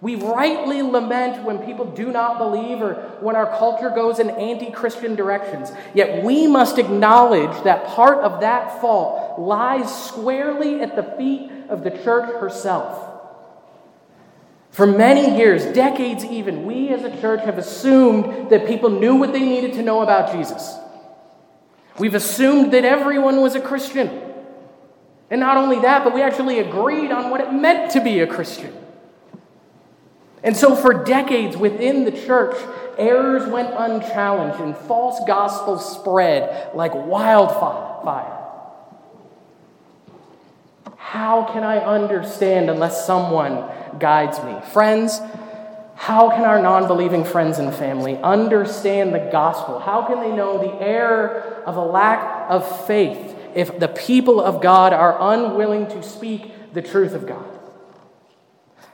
We 0.00 0.14
rightly 0.14 0.82
lament 0.82 1.42
when 1.42 1.58
people 1.58 1.86
do 1.86 2.12
not 2.12 2.38
believe 2.38 2.82
or 2.82 2.94
when 3.20 3.34
our 3.34 3.46
culture 3.58 3.90
goes 3.90 4.18
in 4.18 4.30
anti 4.30 4.70
Christian 4.70 5.16
directions. 5.16 5.72
Yet 5.94 6.22
we 6.22 6.46
must 6.46 6.78
acknowledge 6.78 7.64
that 7.64 7.86
part 7.88 8.18
of 8.18 8.40
that 8.40 8.80
fault 8.80 9.25
lies 9.38 10.04
squarely 10.06 10.80
at 10.80 10.96
the 10.96 11.02
feet 11.02 11.50
of 11.68 11.84
the 11.84 11.90
church 11.90 12.40
herself. 12.40 13.02
For 14.70 14.86
many 14.86 15.38
years, 15.38 15.64
decades 15.66 16.24
even, 16.24 16.66
we 16.66 16.90
as 16.90 17.02
a 17.02 17.20
church 17.20 17.40
have 17.44 17.56
assumed 17.56 18.50
that 18.50 18.66
people 18.66 18.90
knew 18.90 19.16
what 19.16 19.32
they 19.32 19.40
needed 19.40 19.72
to 19.74 19.82
know 19.82 20.02
about 20.02 20.32
Jesus. 20.32 20.76
We've 21.98 22.14
assumed 22.14 22.72
that 22.74 22.84
everyone 22.84 23.40
was 23.40 23.54
a 23.54 23.60
Christian. 23.60 24.10
And 25.30 25.40
not 25.40 25.56
only 25.56 25.80
that, 25.80 26.04
but 26.04 26.14
we 26.14 26.22
actually 26.22 26.58
agreed 26.58 27.10
on 27.10 27.30
what 27.30 27.40
it 27.40 27.52
meant 27.52 27.92
to 27.92 28.02
be 28.02 28.20
a 28.20 28.26
Christian. 28.26 28.72
And 30.42 30.56
so, 30.56 30.76
for 30.76 31.04
decades 31.04 31.56
within 31.56 32.04
the 32.04 32.12
church, 32.12 32.56
errors 32.98 33.50
went 33.50 33.72
unchallenged 33.76 34.60
and 34.60 34.76
false 34.76 35.20
gospels 35.26 35.98
spread 35.98 36.74
like 36.74 36.94
wildfire. 36.94 38.35
How 41.06 41.44
can 41.52 41.62
I 41.62 41.78
understand 41.78 42.68
unless 42.68 43.06
someone 43.06 43.64
guides 44.00 44.42
me? 44.42 44.56
Friends, 44.72 45.20
how 45.94 46.30
can 46.30 46.42
our 46.42 46.60
non 46.60 46.88
believing 46.88 47.24
friends 47.24 47.60
and 47.60 47.72
family 47.72 48.16
understand 48.16 49.14
the 49.14 49.20
gospel? 49.30 49.78
How 49.78 50.02
can 50.02 50.18
they 50.18 50.34
know 50.34 50.58
the 50.58 50.84
error 50.84 51.62
of 51.64 51.76
a 51.76 51.80
lack 51.80 52.50
of 52.50 52.86
faith 52.88 53.36
if 53.54 53.78
the 53.78 53.86
people 53.86 54.40
of 54.40 54.60
God 54.60 54.92
are 54.92 55.16
unwilling 55.32 55.86
to 55.90 56.02
speak 56.02 56.74
the 56.74 56.82
truth 56.82 57.12
of 57.12 57.24
God? 57.24 57.46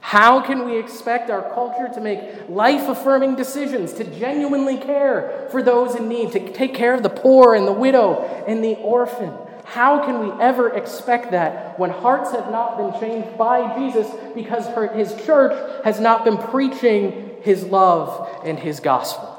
How 0.03 0.43
can 0.43 0.67
we 0.67 0.79
expect 0.79 1.31
our 1.31 1.55
culture 1.55 1.89
to 1.95 2.01
make 2.03 2.47
life 2.51 2.91
affirming 2.91 3.37
decisions, 3.37 3.95
to 3.95 4.05
genuinely 4.05 4.77
care 4.77 5.49
for 5.51 5.63
those 5.63 5.95
in 5.95 6.09
need, 6.11 6.33
to 6.33 6.53
take 6.53 6.75
care 6.75 6.93
of 6.93 7.03
the 7.03 7.09
poor 7.09 7.55
and 7.55 7.67
the 7.67 7.73
widow 7.73 8.45
and 8.47 8.63
the 8.63 8.75
orphan? 8.75 9.33
How 9.73 10.05
can 10.05 10.19
we 10.21 10.31
ever 10.43 10.69
expect 10.75 11.31
that 11.31 11.79
when 11.79 11.89
hearts 11.89 12.31
have 12.33 12.51
not 12.51 12.77
been 12.77 13.01
changed 13.01 13.39
by 13.39 13.75
Jesus 13.79 14.07
because 14.35 14.67
his 14.95 15.15
church 15.25 15.83
has 15.83 15.99
not 15.99 16.27
been 16.27 16.37
preaching 16.37 17.39
his 17.41 17.65
love 17.65 18.45
and 18.45 18.59
his 18.59 18.81
gospel? 18.81 19.31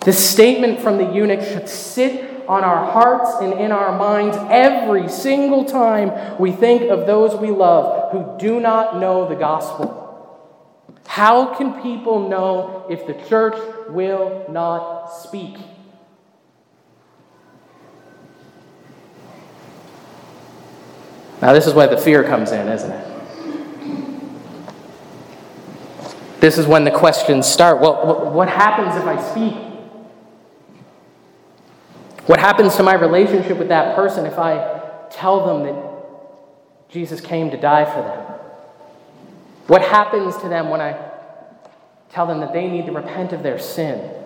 This 0.00 0.18
statement 0.18 0.80
from 0.80 0.96
the 0.96 1.12
eunuch 1.12 1.46
should 1.46 1.68
sit 1.68 2.48
on 2.48 2.64
our 2.64 2.90
hearts 2.90 3.34
and 3.42 3.52
in 3.60 3.70
our 3.70 3.98
minds 3.98 4.38
every 4.48 5.06
single 5.10 5.66
time 5.66 6.38
we 6.38 6.52
think 6.52 6.90
of 6.90 7.06
those 7.06 7.38
we 7.38 7.50
love 7.50 8.12
who 8.12 8.38
do 8.38 8.60
not 8.60 8.98
know 8.98 9.28
the 9.28 9.34
gospel. 9.34 10.00
How 11.06 11.54
can 11.54 11.82
people 11.82 12.30
know 12.30 12.86
if 12.88 13.06
the 13.06 13.28
church 13.28 13.56
will 13.90 14.46
not 14.48 15.08
speak? 15.08 15.58
Now, 21.44 21.52
this 21.52 21.66
is 21.66 21.74
where 21.74 21.86
the 21.86 21.98
fear 21.98 22.24
comes 22.24 22.52
in, 22.52 22.68
isn't 22.68 22.90
it? 22.90 23.06
This 26.40 26.56
is 26.56 26.66
when 26.66 26.84
the 26.84 26.90
questions 26.90 27.46
start. 27.46 27.82
Well, 27.82 28.30
what 28.30 28.48
happens 28.48 28.96
if 28.96 29.04
I 29.04 29.20
speak? 29.30 29.52
What 32.24 32.40
happens 32.40 32.76
to 32.76 32.82
my 32.82 32.94
relationship 32.94 33.58
with 33.58 33.68
that 33.68 33.94
person 33.94 34.24
if 34.24 34.38
I 34.38 34.80
tell 35.10 35.44
them 35.46 35.64
that 35.64 36.88
Jesus 36.88 37.20
came 37.20 37.50
to 37.50 37.58
die 37.58 37.84
for 37.84 38.00
them? 38.00 38.20
What 39.66 39.82
happens 39.82 40.38
to 40.38 40.48
them 40.48 40.70
when 40.70 40.80
I 40.80 40.96
tell 42.08 42.26
them 42.26 42.40
that 42.40 42.54
they 42.54 42.70
need 42.70 42.86
to 42.86 42.92
repent 42.92 43.34
of 43.34 43.42
their 43.42 43.58
sin? 43.58 44.23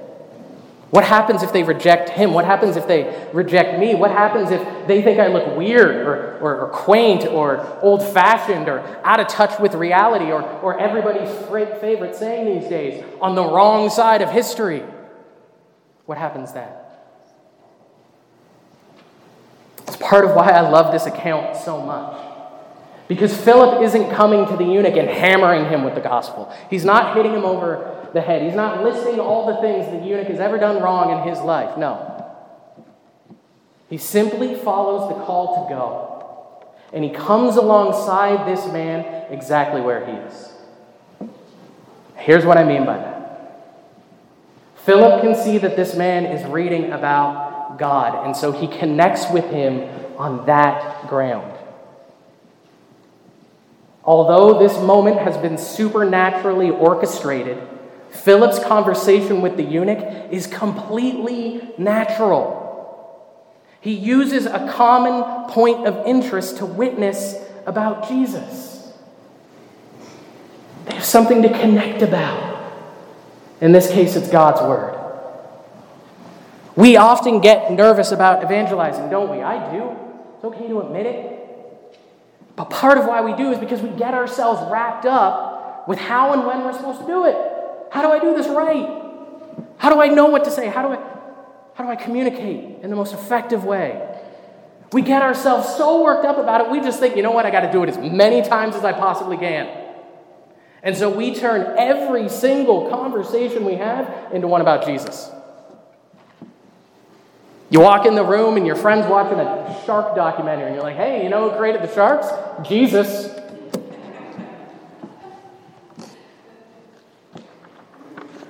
What 0.91 1.05
happens 1.05 1.43
if 1.43 1.53
they 1.53 1.63
reject 1.65 2.09
him? 2.09 2.33
What 2.33 2.47
happens 2.47 2.77
if 2.77 2.87
they 2.87 3.29
reject 3.35 3.79
me? 3.79 3.95
What 3.95 4.11
happens 4.11 4.51
if 4.51 4.87
they 4.87 5.03
think 5.03 5.21
I 5.21 5.27
look 5.27 5.55
weird 5.55 5.97
or, 5.97 6.39
or, 6.39 6.61
or 6.63 6.69
quaint 6.69 7.27
or 7.27 7.79
old 7.83 8.03
fashioned 8.03 8.69
or 8.69 8.81
out 9.05 9.21
of 9.21 9.29
touch 9.29 9.61
with 9.61 9.75
reality 9.75 10.33
or, 10.33 10.43
or 10.61 10.81
everybody's 10.81 11.29
favorite 11.81 12.17
saying 12.17 12.61
these 12.61 12.71
days, 12.71 13.05
on 13.21 13.35
the 13.35 13.45
wrong 13.45 13.91
side 13.91 14.23
of 14.23 14.31
history? 14.31 14.83
What 16.07 16.17
happens 16.17 16.55
then? 16.55 16.73
It's 19.87 19.97
part 19.97 20.25
of 20.25 20.35
why 20.35 20.49
I 20.51 20.61
love 20.61 20.91
this 20.91 21.05
account 21.05 21.55
so 21.55 21.83
much. 21.83 22.28
Because 23.09 23.35
Philip 23.35 23.83
isn't 23.83 24.11
coming 24.11 24.47
to 24.47 24.57
the 24.57 24.65
eunuch 24.65 24.97
and 24.97 25.09
hammering 25.09 25.71
him 25.71 25.83
with 25.83 25.95
the 25.95 26.01
gospel. 26.01 26.53
He's 26.69 26.85
not 26.85 27.17
hitting 27.17 27.33
him 27.33 27.45
over 27.45 28.07
the 28.13 28.21
head. 28.21 28.43
He's 28.43 28.55
not 28.55 28.85
listing 28.85 29.19
all 29.19 29.47
the 29.47 29.61
things 29.63 29.87
the 29.87 30.07
eunuch 30.07 30.29
has 30.29 30.41
ever 30.41 30.59
done 30.59 30.83
wrong 30.83 31.19
in 31.19 31.29
his 31.29 31.41
life. 31.41 31.79
No. 31.79 32.15
He 33.89 33.97
simply 33.97 34.55
follows 34.55 35.09
the 35.09 35.25
call 35.25 35.65
to 35.65 35.75
go. 35.75 36.09
And 36.93 37.03
he 37.03 37.11
comes 37.11 37.57
alongside 37.57 38.47
this 38.47 38.71
man 38.71 39.31
exactly 39.31 39.81
where 39.81 40.05
he 40.05 40.13
is. 40.13 40.53
Here's 42.17 42.45
what 42.45 42.59
I 42.59 42.65
mean 42.65 42.85
by 42.85 42.99
that 42.99 43.19
Philip 44.85 45.23
can 45.23 45.35
see 45.35 45.59
that 45.59 45.77
this 45.77 45.95
man 45.95 46.25
is 46.27 46.45
reading 46.47 46.93
about 46.93 47.79
God, 47.79 48.27
and 48.27 48.37
so 48.37 48.53
he 48.53 48.67
connects 48.67 49.31
with 49.31 49.45
him 49.51 49.83
on 50.17 50.47
that 50.47 51.07
ground. 51.09 51.58
Although 54.09 54.59
this 54.59 54.79
moment 54.79 55.19
has 55.19 55.37
been 55.37 55.59
supernaturally 55.59 56.71
orchestrated, 56.71 57.63
Philip's 58.09 58.59
conversation 58.59 59.43
with 59.43 59.59
the 59.59 59.63
eunuch 59.63 60.33
is 60.33 60.47
completely 60.47 61.75
natural. 61.77 62.65
He 63.83 63.93
uses 63.93 64.47
a 64.47 64.67
common 64.73 65.51
point 65.51 65.87
of 65.87 66.07
interest 66.07 66.57
to 66.57 66.65
witness 66.65 67.35
about 67.67 68.09
Jesus. 68.09 68.95
They 70.87 70.95
have 70.95 71.05
something 71.05 71.43
to 71.43 71.51
connect 71.51 72.01
about. 72.01 72.73
In 73.61 73.73
this 73.73 73.91
case, 73.91 74.17
it's 74.17 74.31
God's 74.31 74.63
Word. 74.63 74.99
We 76.77 76.97
often 76.97 77.41
get 77.41 77.71
nervous 77.73 78.11
about 78.11 78.43
evangelizing, 78.43 79.11
don't 79.11 79.31
we? 79.31 79.43
I 79.43 79.71
do. 79.71 79.95
It's 80.37 80.45
okay 80.47 80.67
to 80.67 80.81
admit 80.81 81.05
it. 81.05 81.38
But 82.59 82.71
part 82.71 82.99
of 82.99 83.07
why 83.07 83.21
we 83.21 83.35
do 83.35 83.53
is 83.53 83.59
because 83.59 83.81
we 83.81 83.91
get 83.91 84.15
ourselves 84.15 84.61
wrapped 84.69 85.07
up 85.07 85.87
with 85.87 86.01
how 86.01 86.33
and 86.33 86.45
when 86.45 86.65
we're 86.65 86.73
supposed 86.73 87.01
to 87.03 87.07
do 87.07 87.25
it. 87.25 87.37
How 87.93 88.03
do 88.03 88.09
I 88.09 88.19
do 88.19 88.35
this 88.35 88.49
right? 88.49 89.01
How 89.77 89.95
do 89.95 90.03
I 90.03 90.09
know 90.09 90.27
what 90.27 90.43
to 90.43 90.51
say? 90.51 90.67
How 90.67 90.83
do 90.83 90.89
I, 90.89 90.97
how 91.75 91.85
do 91.85 91.91
I 91.91 91.95
communicate 91.95 92.83
in 92.83 92.91
the 92.91 92.97
most 92.97 93.15
effective 93.15 93.65
way? 93.65 94.05
We 94.93 95.03
get 95.03 95.23
ourselves 95.23 95.69
so 95.77 96.03
worked 96.03 96.25
up 96.25 96.37
about 96.37 96.63
it, 96.63 96.71
we 96.73 96.81
just 96.81 96.99
think, 96.99 97.15
you 97.15 97.23
know 97.23 97.31
what, 97.31 97.47
I 97.47 97.51
got 97.53 97.61
to 97.61 97.71
do 97.71 97.85
it 97.85 97.91
as 97.91 97.97
many 97.97 98.43
times 98.43 98.75
as 98.75 98.85
I 98.85 98.93
possibly 98.93 99.37
can. 99.37 99.69
And 100.83 100.97
so 100.97 101.09
we 101.09 101.37
turn 101.37 101.79
every 101.79 102.29
single 102.29 102.91
conversation 102.91 103.65
we 103.65 103.75
have 103.75 104.33
into 104.33 104.49
one 104.49 104.63
about 104.63 104.85
Jesus. 104.85 105.31
You 107.71 107.81
walk 107.81 108.07
in 108.07 108.15
the 108.15 108.25
room 108.25 108.57
and 108.57 108.67
your 108.67 108.77
friend's 108.77 109.07
watching 109.07 109.39
a 109.39 109.83
shark 109.85 110.17
documentary, 110.17 110.67
and 110.67 110.75
you're 110.75 110.85
like, 110.85 110.97
hey, 110.97 111.23
you 111.23 111.29
know 111.29 111.51
who 111.51 111.57
created 111.57 111.83
the 111.83 111.95
sharks? 111.95 112.29
Jesus. 112.67 113.35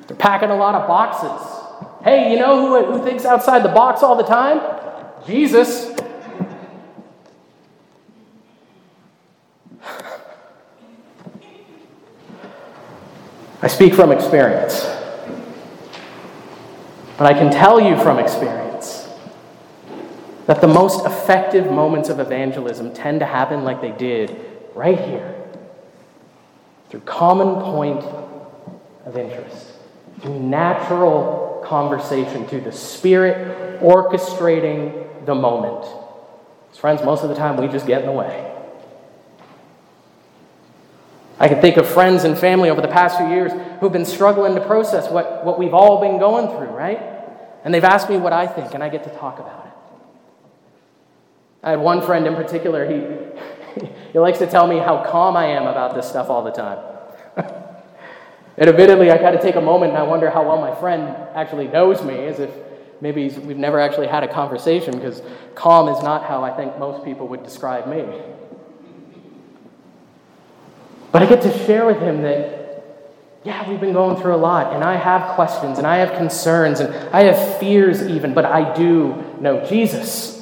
They're 0.06 0.16
packing 0.16 0.50
a 0.50 0.56
lot 0.56 0.76
of 0.76 0.86
boxes. 0.86 1.56
Hey, 2.04 2.32
you 2.32 2.38
know 2.38 2.60
who, 2.60 2.92
who 2.92 3.04
thinks 3.04 3.24
outside 3.24 3.64
the 3.64 3.68
box 3.70 4.04
all 4.04 4.14
the 4.14 4.22
time? 4.22 4.60
Jesus. 5.26 5.96
I 13.60 13.66
speak 13.66 13.94
from 13.94 14.12
experience. 14.12 14.84
But 17.18 17.26
I 17.26 17.34
can 17.34 17.50
tell 17.50 17.80
you 17.80 18.00
from 18.00 18.20
experience 18.20 18.67
that 20.48 20.62
the 20.62 20.66
most 20.66 21.04
effective 21.04 21.70
moments 21.70 22.08
of 22.08 22.20
evangelism 22.20 22.94
tend 22.94 23.20
to 23.20 23.26
happen 23.26 23.64
like 23.64 23.82
they 23.82 23.92
did 23.92 24.34
right 24.74 24.98
here 24.98 25.34
through 26.88 27.00
common 27.00 27.62
point 27.62 28.02
of 29.04 29.14
interest, 29.18 29.74
through 30.22 30.40
natural 30.40 31.62
conversation, 31.66 32.46
through 32.46 32.62
the 32.62 32.72
Spirit 32.72 33.82
orchestrating 33.82 35.26
the 35.26 35.34
moment. 35.34 35.86
Friends, 36.72 37.02
most 37.02 37.22
of 37.22 37.28
the 37.28 37.34
time 37.34 37.58
we 37.58 37.68
just 37.68 37.86
get 37.86 38.00
in 38.00 38.06
the 38.06 38.12
way. 38.12 38.50
I 41.38 41.48
can 41.48 41.60
think 41.60 41.76
of 41.76 41.86
friends 41.86 42.24
and 42.24 42.38
family 42.38 42.70
over 42.70 42.80
the 42.80 42.88
past 42.88 43.18
few 43.18 43.28
years 43.28 43.52
who've 43.80 43.92
been 43.92 44.06
struggling 44.06 44.54
to 44.54 44.62
process 44.62 45.10
what, 45.10 45.44
what 45.44 45.58
we've 45.58 45.74
all 45.74 46.00
been 46.00 46.18
going 46.18 46.48
through, 46.48 46.74
right? 46.74 47.02
And 47.64 47.74
they've 47.74 47.84
asked 47.84 48.08
me 48.08 48.16
what 48.16 48.32
I 48.32 48.46
think, 48.46 48.72
and 48.72 48.82
I 48.82 48.88
get 48.88 49.04
to 49.04 49.10
talk 49.10 49.38
about 49.38 49.66
it. 49.66 49.67
I 51.68 51.72
had 51.72 51.80
one 51.80 52.00
friend 52.00 52.26
in 52.26 52.34
particular, 52.34 52.86
he, 52.86 53.86
he 54.14 54.18
likes 54.18 54.38
to 54.38 54.46
tell 54.46 54.66
me 54.66 54.78
how 54.78 55.04
calm 55.04 55.36
I 55.36 55.48
am 55.48 55.66
about 55.66 55.94
this 55.94 56.08
stuff 56.08 56.30
all 56.30 56.42
the 56.42 56.50
time. 56.50 56.78
and 58.56 58.70
admittedly, 58.70 59.10
I 59.10 59.18
kind 59.18 59.36
of 59.36 59.42
take 59.42 59.54
a 59.54 59.60
moment 59.60 59.92
and 59.92 59.98
I 59.98 60.02
wonder 60.02 60.30
how 60.30 60.48
well 60.48 60.58
my 60.62 60.74
friend 60.76 61.14
actually 61.34 61.68
knows 61.68 62.02
me, 62.02 62.24
as 62.24 62.40
if 62.40 62.48
maybe 63.02 63.28
we've 63.28 63.58
never 63.58 63.78
actually 63.78 64.06
had 64.06 64.24
a 64.24 64.32
conversation, 64.32 64.96
because 64.96 65.20
calm 65.54 65.88
is 65.94 66.02
not 66.02 66.24
how 66.24 66.42
I 66.42 66.56
think 66.56 66.78
most 66.78 67.04
people 67.04 67.28
would 67.28 67.44
describe 67.44 67.86
me. 67.86 68.18
But 71.12 71.22
I 71.22 71.26
get 71.26 71.42
to 71.42 71.66
share 71.66 71.84
with 71.84 72.00
him 72.00 72.22
that, 72.22 72.82
yeah, 73.44 73.68
we've 73.68 73.78
been 73.78 73.92
going 73.92 74.18
through 74.22 74.36
a 74.36 74.40
lot, 74.40 74.72
and 74.72 74.82
I 74.82 74.96
have 74.96 75.34
questions, 75.34 75.76
and 75.76 75.86
I 75.86 75.98
have 75.98 76.16
concerns, 76.16 76.80
and 76.80 76.94
I 77.14 77.24
have 77.24 77.58
fears 77.58 78.00
even, 78.04 78.32
but 78.32 78.46
I 78.46 78.74
do 78.74 79.22
know 79.38 79.62
Jesus. 79.66 80.37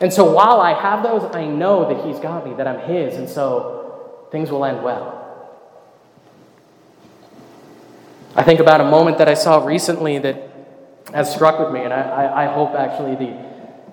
And 0.00 0.12
so 0.12 0.32
while 0.32 0.60
I 0.60 0.80
have 0.80 1.02
those, 1.02 1.22
I 1.34 1.44
know 1.46 1.92
that 1.92 2.06
He's 2.06 2.20
got 2.20 2.46
me, 2.46 2.54
that 2.54 2.66
I'm 2.66 2.80
His, 2.88 3.16
and 3.16 3.28
so 3.28 4.26
things 4.30 4.50
will 4.50 4.64
end 4.64 4.82
well. 4.82 5.14
I 8.36 8.42
think 8.42 8.60
about 8.60 8.80
a 8.80 8.84
moment 8.84 9.18
that 9.18 9.28
I 9.28 9.34
saw 9.34 9.64
recently 9.64 10.18
that 10.18 10.50
has 11.12 11.32
struck 11.32 11.58
with 11.58 11.72
me, 11.72 11.80
and 11.80 11.92
I, 11.92 12.44
I, 12.44 12.52
hope 12.52 12.74
actually 12.74 13.16
the, 13.16 13.36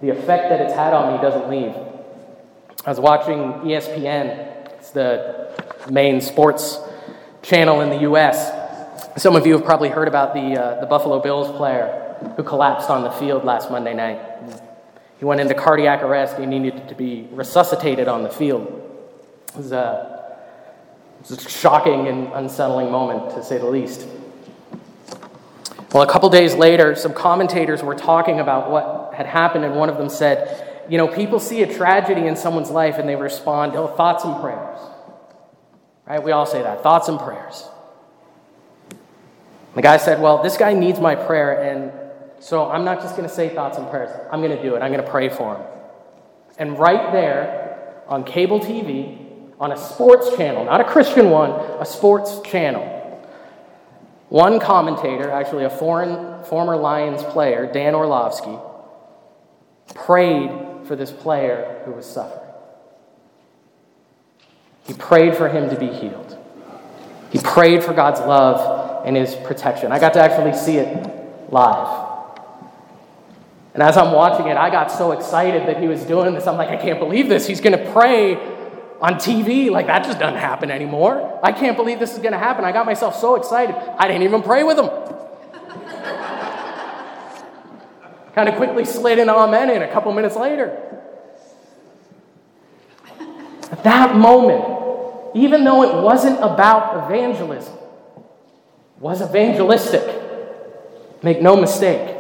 the 0.02 0.10
effect 0.10 0.50
that 0.50 0.60
it's 0.60 0.74
had 0.74 0.94
on 0.94 1.14
me 1.16 1.22
doesn't 1.22 1.50
leave. 1.50 1.74
I 2.86 2.90
was 2.90 3.00
watching 3.00 3.38
ESPN 3.64 4.56
it's 4.86 4.92
the 4.92 5.50
main 5.90 6.22
sports 6.22 6.80
channel 7.42 7.82
in 7.82 7.90
the 7.90 8.02
U.S. 8.02 8.52
Some 9.18 9.36
of 9.36 9.48
you 9.48 9.54
have 9.54 9.66
probably 9.66 9.90
heard 9.90 10.08
about 10.08 10.36
the, 10.36 10.62
uh, 10.62 10.80
the 10.80 10.86
Buffalo 10.86 11.20
Bills 11.20 11.50
player 11.58 12.16
who 12.38 12.44
collapsed 12.44 12.92
on 12.92 13.02
the 13.02 13.10
field 13.10 13.44
last 13.44 13.72
Monday 13.72 13.96
night. 13.96 14.20
Went 15.26 15.42
into 15.42 15.56
cardiac 15.56 16.04
arrest. 16.04 16.38
He 16.38 16.46
needed 16.46 16.88
to 16.88 16.94
be 16.94 17.28
resuscitated 17.32 18.08
on 18.08 18.22
the 18.22 18.30
field. 18.30 18.68
It 19.48 19.58
was, 19.58 19.72
a, 19.72 20.38
it 21.20 21.30
was 21.30 21.44
a 21.44 21.50
shocking 21.50 22.08
and 22.08 22.32
unsettling 22.34 22.92
moment, 22.92 23.32
to 23.32 23.44
say 23.44 23.58
the 23.58 23.66
least. 23.66 24.06
Well, 25.92 26.04
a 26.04 26.08
couple 26.08 26.30
days 26.30 26.54
later, 26.54 26.94
some 26.94 27.12
commentators 27.12 27.82
were 27.82 27.96
talking 27.96 28.40
about 28.40 28.70
what 28.70 29.16
had 29.16 29.26
happened, 29.26 29.66
and 29.66 29.76
one 29.76 29.90
of 29.90 29.98
them 29.98 30.10
said, 30.10 30.86
you 30.92 31.00
know, 31.00 31.08
people 31.08 31.40
see 31.40 31.64
a 31.64 31.74
tragedy 31.74 32.28
in 32.28 32.36
someone's 32.36 32.70
life 32.70 33.00
and 33.00 33.10
they 33.10 33.16
respond, 33.16 33.76
oh, 33.76 33.88
thoughts 33.88 34.24
and 34.26 34.40
prayers. 34.40 34.78
Right? 36.06 36.22
We 36.24 36.34
all 36.34 36.46
say 36.46 36.62
that 36.62 36.84
thoughts 36.84 37.08
and 37.08 37.18
prayers. 37.18 37.68
The 39.74 39.82
guy 39.82 39.98
said, 39.98 40.22
well, 40.22 40.44
this 40.44 40.56
guy 40.56 40.74
needs 40.74 41.00
my 41.00 41.16
prayer, 41.16 41.64
and 41.64 41.92
so 42.46 42.70
I'm 42.70 42.86
not 42.86 43.02
just 43.02 43.18
going 43.18 43.28
to 43.28 43.34
say 43.34 43.50
thoughts 43.50 43.80
and 43.80 43.90
prayers. 43.90 44.12
I'm 44.32 44.40
going 44.40 44.56
to 44.56 44.62
do 44.62 44.76
it. 44.76 44.84
I'm 44.84 44.92
going 44.92 45.04
to 45.04 45.10
pray 45.10 45.30
for 45.30 45.56
him. 45.56 45.66
And 46.60 46.78
right 46.78 47.12
there 47.12 48.04
on 48.08 48.24
cable 48.24 48.60
TV, 48.60 49.18
on 49.60 49.72
a 49.72 49.78
sports 49.78 50.38
channel, 50.38 50.64
not 50.64 50.80
a 50.80 50.84
Christian 50.84 51.32
one, 51.32 51.50
a 51.82 51.86
sports 51.88 52.42
channel, 52.42 52.84
one 54.30 54.60
commentator, 54.60 55.32
actually 55.32 55.64
a 55.64 55.72
foreign, 55.72 56.44
former 56.44 56.76
Lions 56.76 57.24
player, 57.24 57.66
Dan 57.66 57.96
Orlovsky, 57.96 58.60
prayed 59.96 60.52
for 60.84 60.96
this 60.96 61.12
player 61.12 61.82
who 61.84 61.94
was 61.94 62.06
suffering. 62.06 62.48
He 64.84 64.94
prayed 64.94 65.36
for 65.36 65.50
him 65.50 65.72
to 65.72 65.80
be 65.80 65.88
healed. 65.88 66.38
He 67.32 67.40
prayed 67.40 67.84
for 67.84 67.94
God's 67.94 68.20
love 68.20 69.04
and 69.04 69.16
his 69.18 69.34
protection. 69.34 69.92
I 69.92 69.98
got 69.98 70.14
to 70.14 70.20
actually 70.20 70.54
see 70.54 70.78
it 70.78 71.52
live. 71.52 72.05
And 73.76 73.84
as 73.84 73.96
I'm 73.98 74.14
watching 74.14 74.48
it, 74.48 74.56
I 74.56 74.70
got 74.70 74.90
so 74.90 75.12
excited 75.12 75.68
that 75.68 75.82
he 75.82 75.90
was 75.90 76.04
doing 76.04 76.34
this. 76.34 76.48
I'm 76.48 76.56
like, 76.56 76.70
I 76.70 76.78
can't 76.78 76.98
believe 76.98 77.28
this. 77.28 77.46
He's 77.46 77.60
going 77.60 77.78
to 77.78 77.92
pray 77.92 78.36
on 79.02 79.16
TV. 79.16 79.70
Like, 79.70 79.88
that 79.88 80.06
just 80.06 80.18
doesn't 80.18 80.40
happen 80.40 80.72
anymore. 80.72 81.42
I 81.44 81.52
can't 81.52 81.76
believe 81.76 82.00
this 82.00 82.14
is 82.14 82.20
going 82.20 82.32
to 82.32 82.38
happen. 82.38 82.64
I 82.64 82.72
got 82.72 82.86
myself 82.86 83.20
so 83.20 83.36
excited, 83.36 83.76
I 83.76 84.08
didn't 84.08 84.24
even 84.24 84.44
pray 84.44 84.64
with 84.64 84.80
him. 84.80 84.88
kind 88.34 88.48
of 88.48 88.56
quickly 88.56 88.86
slid 88.86 89.20
an 89.20 89.30
amen 89.30 89.70
in 89.70 89.82
a 89.82 89.92
couple 89.92 90.14
minutes 90.14 90.38
later. 90.38 91.04
At 93.74 93.84
that 93.84 94.16
moment, 94.16 95.36
even 95.36 95.66
though 95.66 95.84
it 95.84 96.02
wasn't 96.02 96.38
about 96.38 97.06
evangelism, 97.06 97.78
was 99.02 99.22
evangelistic. 99.22 100.02
Make 101.22 101.42
no 101.42 101.58
mistake. 101.58 102.15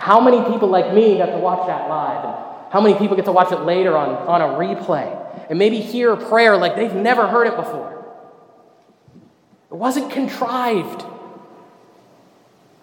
How 0.00 0.18
many 0.18 0.42
people 0.50 0.68
like 0.68 0.94
me 0.94 1.18
got 1.18 1.26
to 1.26 1.36
watch 1.36 1.66
that 1.66 1.90
live? 1.90 2.24
And 2.24 2.72
how 2.72 2.80
many 2.80 2.98
people 2.98 3.16
get 3.16 3.26
to 3.26 3.32
watch 3.32 3.52
it 3.52 3.60
later 3.60 3.94
on, 3.98 4.08
on 4.26 4.40
a 4.40 4.46
replay? 4.46 5.14
And 5.50 5.58
maybe 5.58 5.78
hear 5.78 6.12
a 6.12 6.16
prayer 6.16 6.56
like 6.56 6.74
they've 6.74 6.94
never 6.94 7.28
heard 7.28 7.46
it 7.46 7.54
before. 7.54 8.02
It 9.70 9.74
wasn't 9.74 10.10
contrived. 10.10 11.04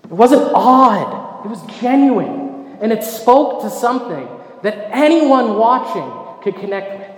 It 0.03 0.11
wasn't 0.11 0.43
odd. 0.53 1.43
It 1.43 1.49
was 1.49 1.61
genuine. 1.79 2.77
And 2.81 2.91
it 2.91 3.03
spoke 3.03 3.63
to 3.63 3.71
something 3.71 4.27
that 4.61 4.89
anyone 4.91 5.57
watching 5.57 6.43
could 6.43 6.61
connect 6.61 6.99
with. 6.99 7.17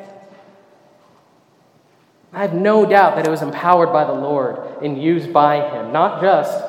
I 2.31 2.41
have 2.41 2.53
no 2.53 2.85
doubt 2.85 3.17
that 3.17 3.27
it 3.27 3.29
was 3.29 3.41
empowered 3.41 3.91
by 3.91 4.05
the 4.05 4.13
Lord 4.13 4.81
and 4.81 5.01
used 5.01 5.33
by 5.33 5.69
Him, 5.69 5.91
not 5.91 6.21
just 6.21 6.68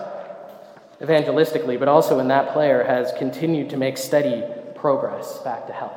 evangelistically, 1.01 1.79
but 1.79 1.89
also 1.89 2.19
in 2.19 2.29
that 2.29 2.53
player 2.53 2.85
has 2.85 3.13
continued 3.13 3.71
to 3.71 3.77
make 3.77 3.97
steady 3.97 4.43
progress 4.75 5.39
back 5.39 5.67
to 5.67 5.73
health. 5.73 5.97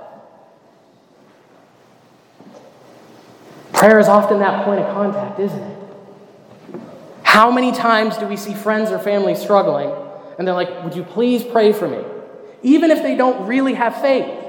Prayer 3.74 4.00
is 4.00 4.08
often 4.08 4.39
that 4.39 4.63
point 4.66 4.80
of 4.80 4.94
contact, 4.94 5.39
isn't 5.39 5.60
it? 5.60 5.78
How 7.24 7.52
many 7.52 7.72
times 7.72 8.18
do 8.18 8.28
we 8.28 8.38
see 8.38 8.54
friends 8.54 8.92
or 8.92 9.00
family 9.00 9.36
struggling 9.36 9.92
and 10.38 10.48
they're 10.48 10.56
like, 10.56 10.84
Would 10.84 10.96
you 10.96 11.04
please 11.04 11.44
pray 11.44 11.74
for 11.74 11.88
me? 11.88 12.04
Even 12.62 12.92
if 12.92 13.02
they 13.04 13.16
don't 13.16 13.48
really 13.48 13.74
have 13.74 14.02
faith. 14.02 14.39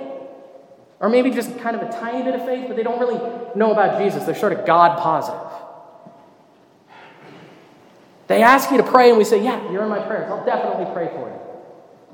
Or 1.01 1.09
maybe 1.09 1.31
just 1.31 1.59
kind 1.59 1.75
of 1.77 1.83
a 1.83 1.93
tiny 1.93 2.23
bit 2.23 2.35
of 2.35 2.47
faith, 2.47 2.67
but 2.69 2.77
they 2.77 2.83
don't 2.83 3.01
really 3.01 3.19
know 3.55 3.73
about 3.73 4.01
Jesus. 4.01 4.25
They're 4.25 4.35
sort 4.35 4.53
of 4.53 4.64
God 4.64 4.99
positive. 4.99 5.43
They 8.26 8.42
ask 8.42 8.70
you 8.70 8.78
to 8.78 8.82
pray, 8.82 9.10
and 9.10 9.18
we 9.18 9.24
say, 9.24 9.42
Yeah, 9.42 9.70
you're 9.70 9.82
in 9.82 9.88
my 9.88 10.00
prayers. 10.00 10.30
I'll 10.30 10.44
definitely 10.44 10.92
pray 10.92 11.08
for 11.08 11.28
you. 11.28 11.38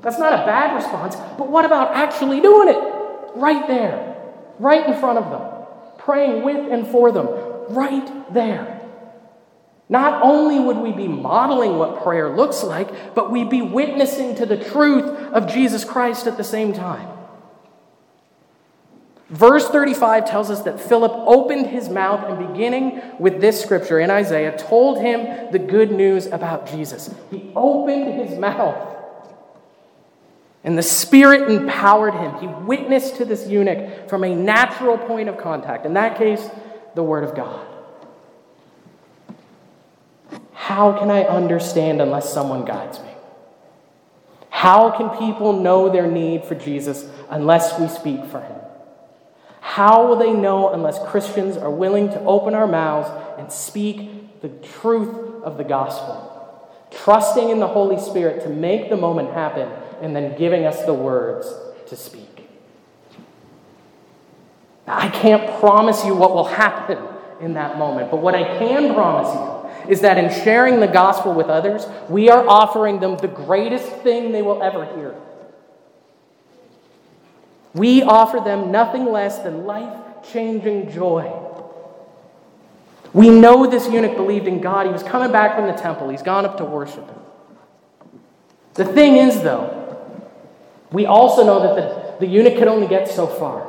That's 0.01 0.17
not 0.17 0.33
a 0.33 0.45
bad 0.45 0.75
response, 0.75 1.15
but 1.37 1.49
what 1.49 1.63
about 1.63 1.95
actually 1.95 2.41
doing 2.41 2.69
it? 2.69 3.35
Right 3.35 3.67
there, 3.67 4.17
right 4.59 4.87
in 4.87 4.99
front 4.99 5.19
of 5.19 5.29
them, 5.29 5.97
praying 5.99 6.43
with 6.43 6.71
and 6.71 6.87
for 6.87 7.11
them, 7.11 7.27
right 7.69 8.33
there. 8.33 8.79
Not 9.89 10.23
only 10.23 10.57
would 10.59 10.77
we 10.77 10.91
be 10.93 11.07
modeling 11.07 11.77
what 11.77 12.01
prayer 12.01 12.35
looks 12.35 12.63
like, 12.63 13.13
but 13.13 13.29
we'd 13.29 13.49
be 13.49 13.61
witnessing 13.61 14.35
to 14.35 14.45
the 14.45 14.57
truth 14.57 15.05
of 15.33 15.47
Jesus 15.47 15.83
Christ 15.83 16.27
at 16.27 16.37
the 16.37 16.43
same 16.43 16.73
time. 16.73 17.09
Verse 19.31 19.65
35 19.69 20.29
tells 20.29 20.51
us 20.51 20.63
that 20.63 20.77
Philip 20.77 21.13
opened 21.15 21.67
his 21.67 21.87
mouth 21.87 22.21
and, 22.27 22.49
beginning 22.49 23.01
with 23.17 23.39
this 23.39 23.61
scripture 23.61 24.01
in 24.01 24.11
Isaiah, 24.11 24.57
told 24.57 24.99
him 24.99 25.51
the 25.53 25.59
good 25.59 25.89
news 25.89 26.25
about 26.25 26.67
Jesus. 26.67 27.15
He 27.31 27.49
opened 27.55 28.13
his 28.19 28.37
mouth. 28.37 28.89
And 30.65 30.77
the 30.77 30.83
Spirit 30.83 31.49
empowered 31.49 32.13
him. 32.13 32.39
He 32.39 32.47
witnessed 32.47 33.15
to 33.15 33.25
this 33.25 33.47
eunuch 33.47 34.09
from 34.09 34.25
a 34.25 34.35
natural 34.35 34.97
point 34.97 35.29
of 35.29 35.37
contact. 35.37 35.85
In 35.85 35.93
that 35.93 36.17
case, 36.17 36.49
the 36.95 37.01
Word 37.01 37.23
of 37.23 37.33
God. 37.33 37.65
How 40.51 40.99
can 40.99 41.09
I 41.09 41.23
understand 41.23 42.01
unless 42.01 42.31
someone 42.31 42.65
guides 42.65 42.99
me? 42.99 43.11
How 44.49 44.91
can 44.91 45.17
people 45.17 45.53
know 45.53 45.89
their 45.89 46.05
need 46.05 46.43
for 46.43 46.55
Jesus 46.55 47.09
unless 47.29 47.79
we 47.79 47.87
speak 47.87 48.25
for 48.25 48.41
him? 48.41 48.57
How 49.71 50.05
will 50.05 50.17
they 50.17 50.33
know 50.33 50.73
unless 50.73 50.99
Christians 51.07 51.55
are 51.55 51.71
willing 51.71 52.09
to 52.09 52.19
open 52.25 52.53
our 52.53 52.67
mouths 52.67 53.09
and 53.39 53.49
speak 53.49 54.41
the 54.41 54.49
truth 54.49 55.43
of 55.45 55.57
the 55.57 55.63
gospel? 55.63 56.69
Trusting 56.91 57.47
in 57.47 57.61
the 57.61 57.69
Holy 57.69 57.97
Spirit 57.97 58.43
to 58.43 58.49
make 58.49 58.89
the 58.89 58.97
moment 58.97 59.31
happen 59.31 59.69
and 60.01 60.13
then 60.13 60.37
giving 60.37 60.65
us 60.65 60.83
the 60.83 60.93
words 60.93 61.47
to 61.87 61.95
speak. 61.95 62.49
I 64.87 65.07
can't 65.07 65.57
promise 65.61 66.03
you 66.03 66.15
what 66.15 66.33
will 66.33 66.43
happen 66.43 66.97
in 67.39 67.53
that 67.53 67.77
moment, 67.77 68.11
but 68.11 68.17
what 68.17 68.35
I 68.35 68.43
can 68.59 68.93
promise 68.93 69.33
you 69.33 69.89
is 69.89 70.01
that 70.01 70.17
in 70.17 70.43
sharing 70.43 70.81
the 70.81 70.87
gospel 70.87 71.33
with 71.33 71.47
others, 71.47 71.85
we 72.09 72.29
are 72.29 72.45
offering 72.45 72.99
them 72.99 73.15
the 73.15 73.29
greatest 73.29 73.87
thing 74.03 74.33
they 74.33 74.41
will 74.41 74.61
ever 74.61 74.83
hear. 74.97 75.15
We 77.73 78.03
offer 78.03 78.39
them 78.39 78.71
nothing 78.71 79.05
less 79.05 79.39
than 79.39 79.65
life 79.65 79.97
changing 80.31 80.91
joy. 80.91 81.31
We 83.13 83.29
know 83.29 83.67
this 83.67 83.89
eunuch 83.89 84.15
believed 84.15 84.47
in 84.47 84.61
God. 84.61 84.85
He 84.85 84.91
was 84.91 85.03
coming 85.03 85.31
back 85.31 85.55
from 85.55 85.67
the 85.67 85.73
temple, 85.73 86.09
he's 86.09 86.21
gone 86.21 86.45
up 86.45 86.57
to 86.57 86.65
worship 86.65 87.07
him. 87.07 87.19
The 88.73 88.85
thing 88.85 89.17
is, 89.17 89.41
though, 89.41 89.77
we 90.91 91.05
also 91.05 91.45
know 91.45 91.61
that 91.61 91.75
the, 92.19 92.25
the 92.25 92.31
eunuch 92.31 92.57
could 92.57 92.67
only 92.67 92.87
get 92.87 93.09
so 93.09 93.27
far. 93.27 93.67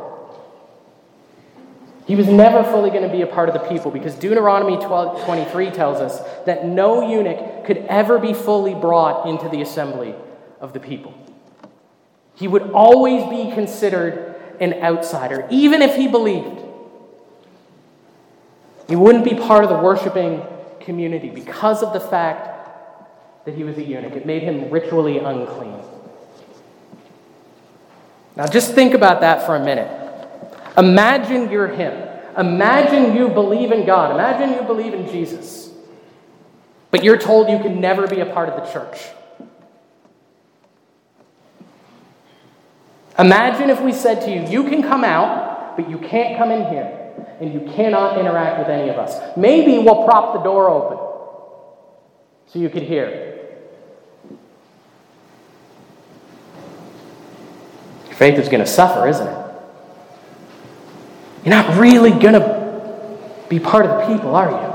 He 2.06 2.16
was 2.16 2.26
never 2.26 2.64
fully 2.64 2.90
going 2.90 3.04
to 3.04 3.08
be 3.08 3.22
a 3.22 3.26
part 3.26 3.48
of 3.48 3.54
the 3.54 3.68
people 3.68 3.90
because 3.90 4.14
Deuteronomy 4.16 4.76
12, 4.76 5.24
23 5.24 5.70
tells 5.70 5.98
us 5.98 6.20
that 6.44 6.66
no 6.66 7.08
eunuch 7.08 7.64
could 7.64 7.78
ever 7.88 8.18
be 8.18 8.34
fully 8.34 8.74
brought 8.74 9.28
into 9.28 9.48
the 9.48 9.62
assembly 9.62 10.14
of 10.60 10.72
the 10.72 10.80
people. 10.80 11.14
He 12.42 12.48
would 12.48 12.72
always 12.72 13.22
be 13.30 13.54
considered 13.54 14.34
an 14.58 14.74
outsider, 14.82 15.46
even 15.48 15.80
if 15.80 15.94
he 15.94 16.08
believed. 16.08 16.60
He 18.88 18.96
wouldn't 18.96 19.24
be 19.24 19.36
part 19.36 19.62
of 19.62 19.70
the 19.70 19.78
worshiping 19.78 20.42
community 20.80 21.30
because 21.30 21.84
of 21.84 21.92
the 21.92 22.00
fact 22.00 23.44
that 23.44 23.54
he 23.54 23.62
was 23.62 23.78
a 23.78 23.84
eunuch. 23.84 24.14
It 24.14 24.26
made 24.26 24.42
him 24.42 24.70
ritually 24.70 25.18
unclean. 25.18 25.78
Now, 28.34 28.48
just 28.48 28.74
think 28.74 28.94
about 28.94 29.20
that 29.20 29.46
for 29.46 29.54
a 29.54 29.64
minute. 29.64 29.88
Imagine 30.76 31.48
you're 31.48 31.68
him. 31.68 32.08
Imagine 32.36 33.14
you 33.14 33.28
believe 33.28 33.70
in 33.70 33.86
God. 33.86 34.10
Imagine 34.10 34.58
you 34.58 34.66
believe 34.66 34.94
in 34.94 35.06
Jesus. 35.06 35.70
But 36.90 37.04
you're 37.04 37.18
told 37.18 37.48
you 37.48 37.60
can 37.60 37.80
never 37.80 38.08
be 38.08 38.18
a 38.18 38.26
part 38.26 38.48
of 38.48 38.56
the 38.56 38.72
church. 38.72 39.00
Imagine 43.18 43.70
if 43.70 43.80
we 43.80 43.92
said 43.92 44.22
to 44.22 44.30
you, 44.30 44.46
you 44.48 44.68
can 44.68 44.82
come 44.82 45.04
out, 45.04 45.76
but 45.76 45.90
you 45.90 45.98
can't 45.98 46.38
come 46.38 46.50
in 46.50 46.66
here, 46.66 47.12
and 47.40 47.52
you 47.52 47.60
cannot 47.74 48.18
interact 48.18 48.58
with 48.58 48.68
any 48.68 48.88
of 48.88 48.98
us. 48.98 49.36
Maybe 49.36 49.78
we'll 49.78 50.04
prop 50.04 50.34
the 50.34 50.40
door 50.40 50.70
open 50.70 50.98
so 52.46 52.58
you 52.58 52.70
could 52.70 52.82
hear. 52.82 53.38
Your 58.06 58.16
faith 58.16 58.38
is 58.38 58.48
going 58.48 58.64
to 58.64 58.66
suffer, 58.66 59.06
isn't 59.08 59.26
it? 59.26 59.38
You're 61.44 61.54
not 61.54 61.78
really 61.78 62.10
going 62.10 62.34
to 62.34 63.18
be 63.48 63.58
part 63.58 63.84
of 63.84 63.98
the 63.98 64.14
people, 64.14 64.34
are 64.36 64.50
you? 64.50 64.72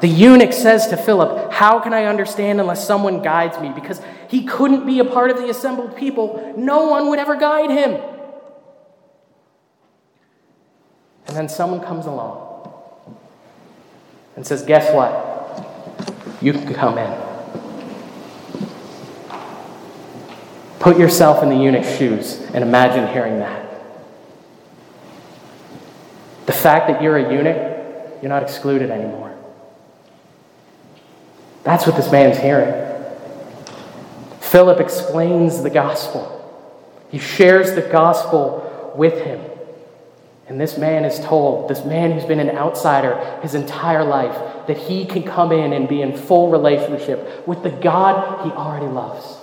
The 0.00 0.08
eunuch 0.08 0.52
says 0.52 0.86
to 0.88 0.96
Philip, 0.96 1.52
How 1.52 1.80
can 1.80 1.92
I 1.92 2.04
understand 2.04 2.60
unless 2.60 2.86
someone 2.86 3.20
guides 3.20 3.60
me? 3.60 3.70
Because 3.74 4.00
he 4.30 4.44
couldn't 4.44 4.86
be 4.86 5.00
a 5.00 5.04
part 5.04 5.32
of 5.32 5.38
the 5.38 5.50
assembled 5.50 5.96
people. 5.96 6.54
No 6.56 6.86
one 6.86 7.08
would 7.08 7.18
ever 7.18 7.34
guide 7.34 7.68
him. 7.68 8.00
And 11.26 11.36
then 11.36 11.48
someone 11.48 11.80
comes 11.80 12.06
along 12.06 12.72
and 14.36 14.46
says, 14.46 14.62
Guess 14.62 14.94
what? 14.94 15.26
You 16.40 16.52
can 16.52 16.72
come 16.72 16.96
in. 16.96 17.20
Put 20.78 20.96
yourself 20.96 21.42
in 21.42 21.48
the 21.48 21.56
eunuch's 21.56 21.98
shoes 21.98 22.40
and 22.54 22.62
imagine 22.62 23.12
hearing 23.12 23.40
that. 23.40 23.68
The 26.46 26.52
fact 26.52 26.86
that 26.86 27.02
you're 27.02 27.16
a 27.16 27.32
eunuch, 27.34 28.22
you're 28.22 28.28
not 28.28 28.44
excluded 28.44 28.90
anymore. 28.90 29.36
That's 31.64 31.84
what 31.84 31.96
this 31.96 32.10
man's 32.12 32.38
hearing. 32.38 32.89
Philip 34.50 34.80
explains 34.80 35.62
the 35.62 35.70
gospel. 35.70 36.36
He 37.08 37.18
shares 37.18 37.76
the 37.76 37.82
gospel 37.82 38.92
with 38.96 39.22
him. 39.22 39.40
And 40.48 40.60
this 40.60 40.76
man 40.76 41.04
is 41.04 41.20
told, 41.20 41.70
this 41.70 41.84
man 41.84 42.10
who's 42.10 42.24
been 42.24 42.40
an 42.40 42.50
outsider 42.50 43.38
his 43.42 43.54
entire 43.54 44.02
life, 44.02 44.66
that 44.66 44.76
he 44.76 45.06
can 45.06 45.22
come 45.22 45.52
in 45.52 45.72
and 45.72 45.88
be 45.88 46.02
in 46.02 46.16
full 46.16 46.50
relationship 46.50 47.46
with 47.46 47.62
the 47.62 47.70
God 47.70 48.44
he 48.44 48.50
already 48.50 48.88
loves. 48.88 49.38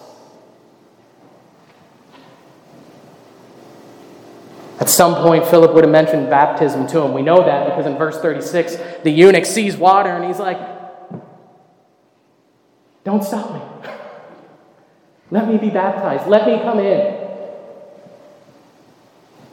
At 4.81 4.89
some 4.89 5.15
point, 5.15 5.45
Philip 5.47 5.73
would 5.73 5.85
have 5.85 5.91
mentioned 5.91 6.29
baptism 6.29 6.85
to 6.87 6.99
him. 6.99 7.13
We 7.13 7.21
know 7.21 7.45
that 7.45 7.69
because 7.69 7.85
in 7.85 7.97
verse 7.97 8.19
36, 8.19 8.75
the 9.03 9.09
eunuch 9.09 9.45
sees 9.45 9.77
water 9.77 10.09
and 10.09 10.25
he's 10.25 10.39
like, 10.39 10.59
Don't 13.05 13.23
stop 13.23 13.53
me. 13.53 13.91
Let 15.29 15.47
me 15.47 15.57
be 15.57 15.69
baptized. 15.69 16.27
Let 16.27 16.47
me 16.47 16.59
come 16.59 16.79
in. 16.79 17.27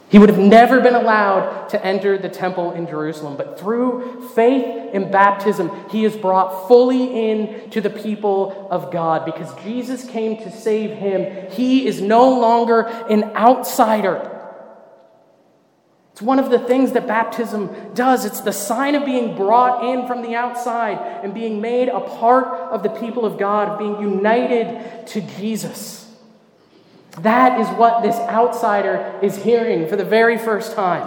He 0.09 0.19
would 0.19 0.29
have 0.29 0.39
never 0.39 0.79
been 0.79 0.95
allowed 0.95 1.67
to 1.69 1.85
enter 1.85 2.17
the 2.17 2.29
temple 2.29 2.71
in 2.71 2.87
Jerusalem, 2.87 3.35
but 3.35 3.59
through 3.59 4.29
faith 4.29 4.91
and 4.93 5.11
baptism, 5.11 5.71
he 5.89 6.05
is 6.05 6.15
brought 6.15 6.67
fully 6.67 7.29
in 7.29 7.69
to 7.71 7.81
the 7.81 7.89
people 7.89 8.67
of 8.71 8.91
God 8.91 9.25
because 9.25 9.53
Jesus 9.63 10.07
came 10.07 10.37
to 10.37 10.51
save 10.51 10.91
him. 10.91 11.51
He 11.51 11.87
is 11.87 12.01
no 12.01 12.39
longer 12.39 12.81
an 12.81 13.35
outsider. 13.35 14.34
It's 16.15 16.21
one 16.21 16.39
of 16.39 16.49
the 16.49 16.59
things 16.59 16.93
that 16.93 17.07
baptism 17.07 17.75
does. 17.93 18.23
It's 18.23 18.39
the 18.39 18.53
sign 18.53 18.95
of 18.95 19.03
being 19.03 19.35
brought 19.35 19.83
in 19.83 20.07
from 20.07 20.21
the 20.21 20.33
outside 20.33 20.97
and 21.21 21.33
being 21.33 21.59
made 21.59 21.89
a 21.89 21.99
part 21.99 22.47
of 22.71 22.83
the 22.83 22.89
people 22.89 23.25
of 23.25 23.37
God, 23.37 23.77
being 23.77 23.99
united 23.99 25.07
to 25.07 25.19
Jesus. 25.19 26.09
That 27.19 27.59
is 27.59 27.67
what 27.77 28.01
this 28.01 28.15
outsider 28.15 29.19
is 29.21 29.35
hearing 29.43 29.89
for 29.89 29.97
the 29.97 30.05
very 30.05 30.37
first 30.37 30.73
time. 30.73 31.05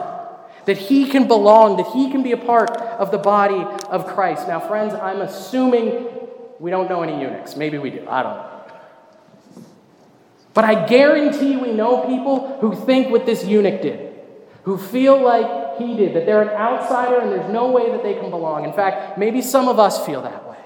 That 0.66 0.76
he 0.76 1.08
can 1.08 1.26
belong, 1.26 1.78
that 1.78 1.86
he 1.86 2.10
can 2.10 2.22
be 2.22 2.32
a 2.32 2.36
part 2.36 2.70
of 2.70 3.10
the 3.10 3.16
body 3.16 3.64
of 3.88 4.08
Christ. 4.08 4.46
Now, 4.46 4.60
friends, 4.60 4.92
I'm 4.92 5.22
assuming 5.22 6.06
we 6.58 6.70
don't 6.70 6.90
know 6.90 7.02
any 7.02 7.18
eunuchs. 7.18 7.56
Maybe 7.56 7.78
we 7.78 7.88
do. 7.88 8.06
I 8.06 8.22
don't 8.22 8.36
know. 8.36 9.64
But 10.52 10.66
I 10.66 10.86
guarantee 10.86 11.56
we 11.56 11.72
know 11.72 12.04
people 12.06 12.58
who 12.60 12.74
think 12.84 13.08
what 13.08 13.24
this 13.24 13.46
eunuch 13.46 13.80
did 13.80 14.07
who 14.62 14.76
feel 14.76 15.22
like 15.22 15.78
he 15.78 15.96
did, 15.96 16.14
that 16.14 16.26
they're 16.26 16.42
an 16.42 16.48
outsider 16.48 17.20
and 17.20 17.32
there's 17.32 17.50
no 17.50 17.70
way 17.70 17.90
that 17.90 18.02
they 18.02 18.14
can 18.14 18.30
belong. 18.30 18.64
In 18.64 18.72
fact, 18.72 19.18
maybe 19.18 19.40
some 19.40 19.68
of 19.68 19.78
us 19.78 20.04
feel 20.04 20.22
that 20.22 20.48
way. 20.48 20.56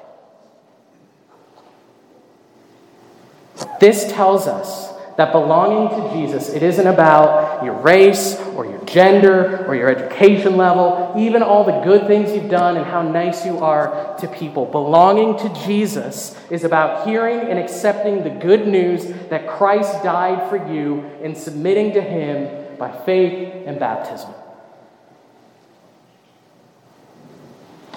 This 3.80 4.10
tells 4.12 4.46
us 4.46 4.92
that 5.16 5.32
belonging 5.32 5.88
to 5.90 6.12
Jesus, 6.14 6.48
it 6.48 6.62
isn't 6.62 6.86
about 6.86 7.62
your 7.64 7.74
race 7.74 8.40
or 8.56 8.64
your 8.64 8.82
gender 8.84 9.64
or 9.66 9.74
your 9.74 9.90
education 9.90 10.56
level, 10.56 11.14
even 11.18 11.42
all 11.42 11.64
the 11.64 11.80
good 11.80 12.06
things 12.06 12.32
you've 12.32 12.50
done 12.50 12.76
and 12.76 12.86
how 12.86 13.02
nice 13.02 13.44
you 13.44 13.58
are 13.58 14.16
to 14.18 14.26
people. 14.28 14.64
Belonging 14.66 15.36
to 15.38 15.64
Jesus 15.66 16.34
is 16.50 16.64
about 16.64 17.06
hearing 17.06 17.40
and 17.40 17.58
accepting 17.58 18.24
the 18.24 18.30
good 18.30 18.66
news 18.66 19.06
that 19.28 19.46
Christ 19.46 20.02
died 20.02 20.48
for 20.48 20.56
you 20.72 21.00
and 21.22 21.36
submitting 21.36 21.92
to 21.92 22.00
Him 22.00 22.61
by 22.82 22.90
faith 23.04 23.64
and 23.64 23.78
baptism. 23.78 24.34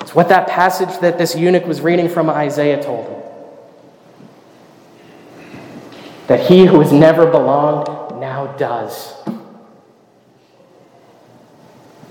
It's 0.01 0.13
what 0.13 0.29
that 0.29 0.47
passage 0.47 0.99
that 0.99 1.17
this 1.17 1.35
eunuch 1.35 1.65
was 1.65 1.81
reading 1.81 2.07
from 2.07 2.29
Isaiah 2.29 2.83
told 2.83 3.07
him. 3.07 3.21
That 6.27 6.41
he 6.41 6.67
who 6.67 6.81
has 6.81 6.91
never 6.91 7.25
belonged 7.25 8.19
now 8.19 8.45
does. 8.57 9.15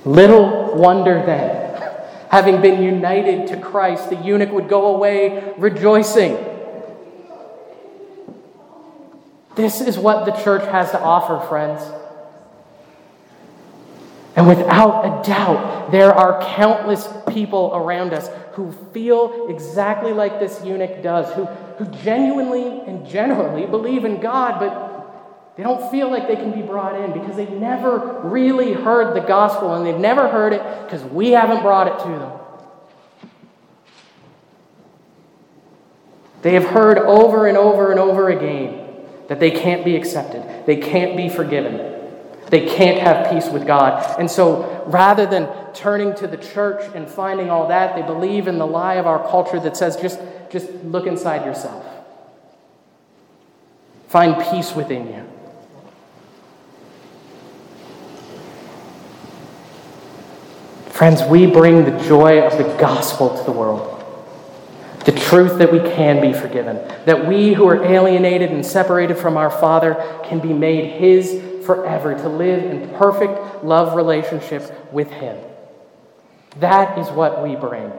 Little 0.04 0.74
wonder 0.76 1.24
then, 1.24 1.80
having 2.28 2.60
been 2.60 2.82
united 2.82 3.46
to 3.50 3.56
Christ, 3.56 4.10
the 4.10 4.16
eunuch 4.16 4.50
would 4.50 4.68
go 4.68 4.96
away 4.96 5.54
rejoicing. 5.58 6.36
This 9.54 9.80
is 9.80 9.96
what 9.96 10.26
the 10.26 10.32
church 10.42 10.64
has 10.72 10.90
to 10.90 11.00
offer, 11.00 11.38
friends. 11.46 11.80
And 14.36 14.48
without 14.48 15.04
a 15.04 15.26
doubt, 15.26 15.92
there 15.92 16.12
are 16.12 16.42
countless 16.56 17.08
people 17.28 17.70
around 17.72 18.12
us 18.12 18.28
who 18.52 18.72
feel 18.92 19.46
exactly 19.48 20.12
like 20.12 20.40
this 20.40 20.60
eunuch 20.64 21.02
does, 21.02 21.32
who, 21.34 21.44
who 21.44 21.84
genuinely 22.02 22.80
and 22.86 23.06
generally 23.06 23.66
believe 23.66 24.04
in 24.04 24.20
God, 24.20 24.58
but 24.58 25.54
they 25.56 25.62
don't 25.62 25.88
feel 25.90 26.10
like 26.10 26.26
they 26.26 26.34
can 26.34 26.52
be 26.52 26.62
brought 26.62 27.00
in 27.00 27.12
because 27.12 27.36
they've 27.36 27.48
never 27.48 28.20
really 28.24 28.72
heard 28.72 29.14
the 29.14 29.20
gospel 29.20 29.74
and 29.74 29.86
they've 29.86 30.00
never 30.00 30.28
heard 30.28 30.52
it 30.52 30.62
because 30.84 31.04
we 31.04 31.30
haven't 31.30 31.62
brought 31.62 31.86
it 31.86 31.98
to 32.02 32.08
them. 32.08 32.32
They 36.42 36.54
have 36.54 36.64
heard 36.64 36.98
over 36.98 37.46
and 37.46 37.56
over 37.56 37.92
and 37.92 38.00
over 38.00 38.28
again 38.28 38.80
that 39.28 39.40
they 39.40 39.50
can't 39.50 39.84
be 39.84 39.96
accepted, 39.96 40.66
they 40.66 40.76
can't 40.76 41.16
be 41.16 41.28
forgiven, 41.28 41.93
they 42.54 42.66
can't 42.66 43.00
have 43.00 43.32
peace 43.32 43.48
with 43.48 43.66
God. 43.66 44.20
And 44.20 44.30
so 44.30 44.84
rather 44.86 45.26
than 45.26 45.48
turning 45.74 46.14
to 46.14 46.28
the 46.28 46.36
church 46.36 46.88
and 46.94 47.08
finding 47.08 47.50
all 47.50 47.66
that, 47.66 47.96
they 47.96 48.02
believe 48.02 48.46
in 48.46 48.58
the 48.58 48.66
lie 48.66 48.94
of 48.94 49.08
our 49.08 49.28
culture 49.28 49.58
that 49.58 49.76
says 49.76 49.96
just, 49.96 50.20
just 50.50 50.70
look 50.84 51.08
inside 51.08 51.44
yourself. 51.44 51.84
Find 54.06 54.40
peace 54.52 54.72
within 54.72 55.08
you. 55.08 55.24
Friends, 60.90 61.24
we 61.24 61.46
bring 61.46 61.84
the 61.84 61.98
joy 62.04 62.40
of 62.40 62.56
the 62.56 62.72
gospel 62.78 63.36
to 63.36 63.42
the 63.42 63.50
world. 63.50 63.90
The 65.04 65.10
truth 65.10 65.58
that 65.58 65.72
we 65.72 65.80
can 65.80 66.20
be 66.20 66.32
forgiven, 66.32 66.76
that 67.04 67.26
we 67.26 67.52
who 67.52 67.66
are 67.66 67.84
alienated 67.84 68.52
and 68.52 68.64
separated 68.64 69.18
from 69.18 69.36
our 69.36 69.50
Father 69.50 69.96
can 70.24 70.38
be 70.38 70.52
made 70.52 71.00
His 71.00 71.53
forever, 71.64 72.14
to 72.14 72.28
live 72.28 72.64
in 72.64 72.88
perfect 72.96 73.64
love 73.64 73.96
relationship 73.96 74.92
with 74.92 75.10
Him. 75.10 75.36
That 76.58 76.98
is 76.98 77.08
what 77.08 77.42
we 77.42 77.56
bring 77.56 77.90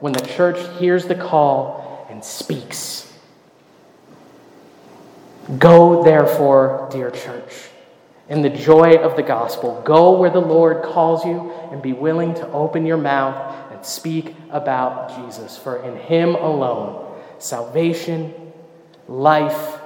when 0.00 0.12
the 0.12 0.26
church 0.26 0.58
hears 0.78 1.06
the 1.06 1.14
call 1.14 2.06
and 2.10 2.24
speaks. 2.24 3.12
Go, 5.58 6.02
therefore, 6.02 6.88
dear 6.90 7.10
church 7.10 7.70
in 8.28 8.42
the 8.42 8.48
joy 8.48 8.94
of 8.96 9.16
the 9.16 9.22
gospel. 9.22 9.82
Go 9.84 10.16
where 10.16 10.30
the 10.30 10.40
Lord 10.40 10.84
calls 10.84 11.24
you 11.24 11.52
and 11.72 11.82
be 11.82 11.92
willing 11.92 12.32
to 12.34 12.46
open 12.52 12.86
your 12.86 12.96
mouth 12.96 13.72
and 13.72 13.84
speak 13.84 14.36
about 14.50 15.16
Jesus. 15.16 15.58
For 15.58 15.82
in 15.82 15.96
him 15.96 16.36
alone, 16.36 17.20
salvation, 17.38 18.32
life, 19.08 19.78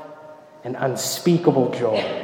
and 0.62 0.76
unspeakable 0.76 1.70
joy 1.72 2.23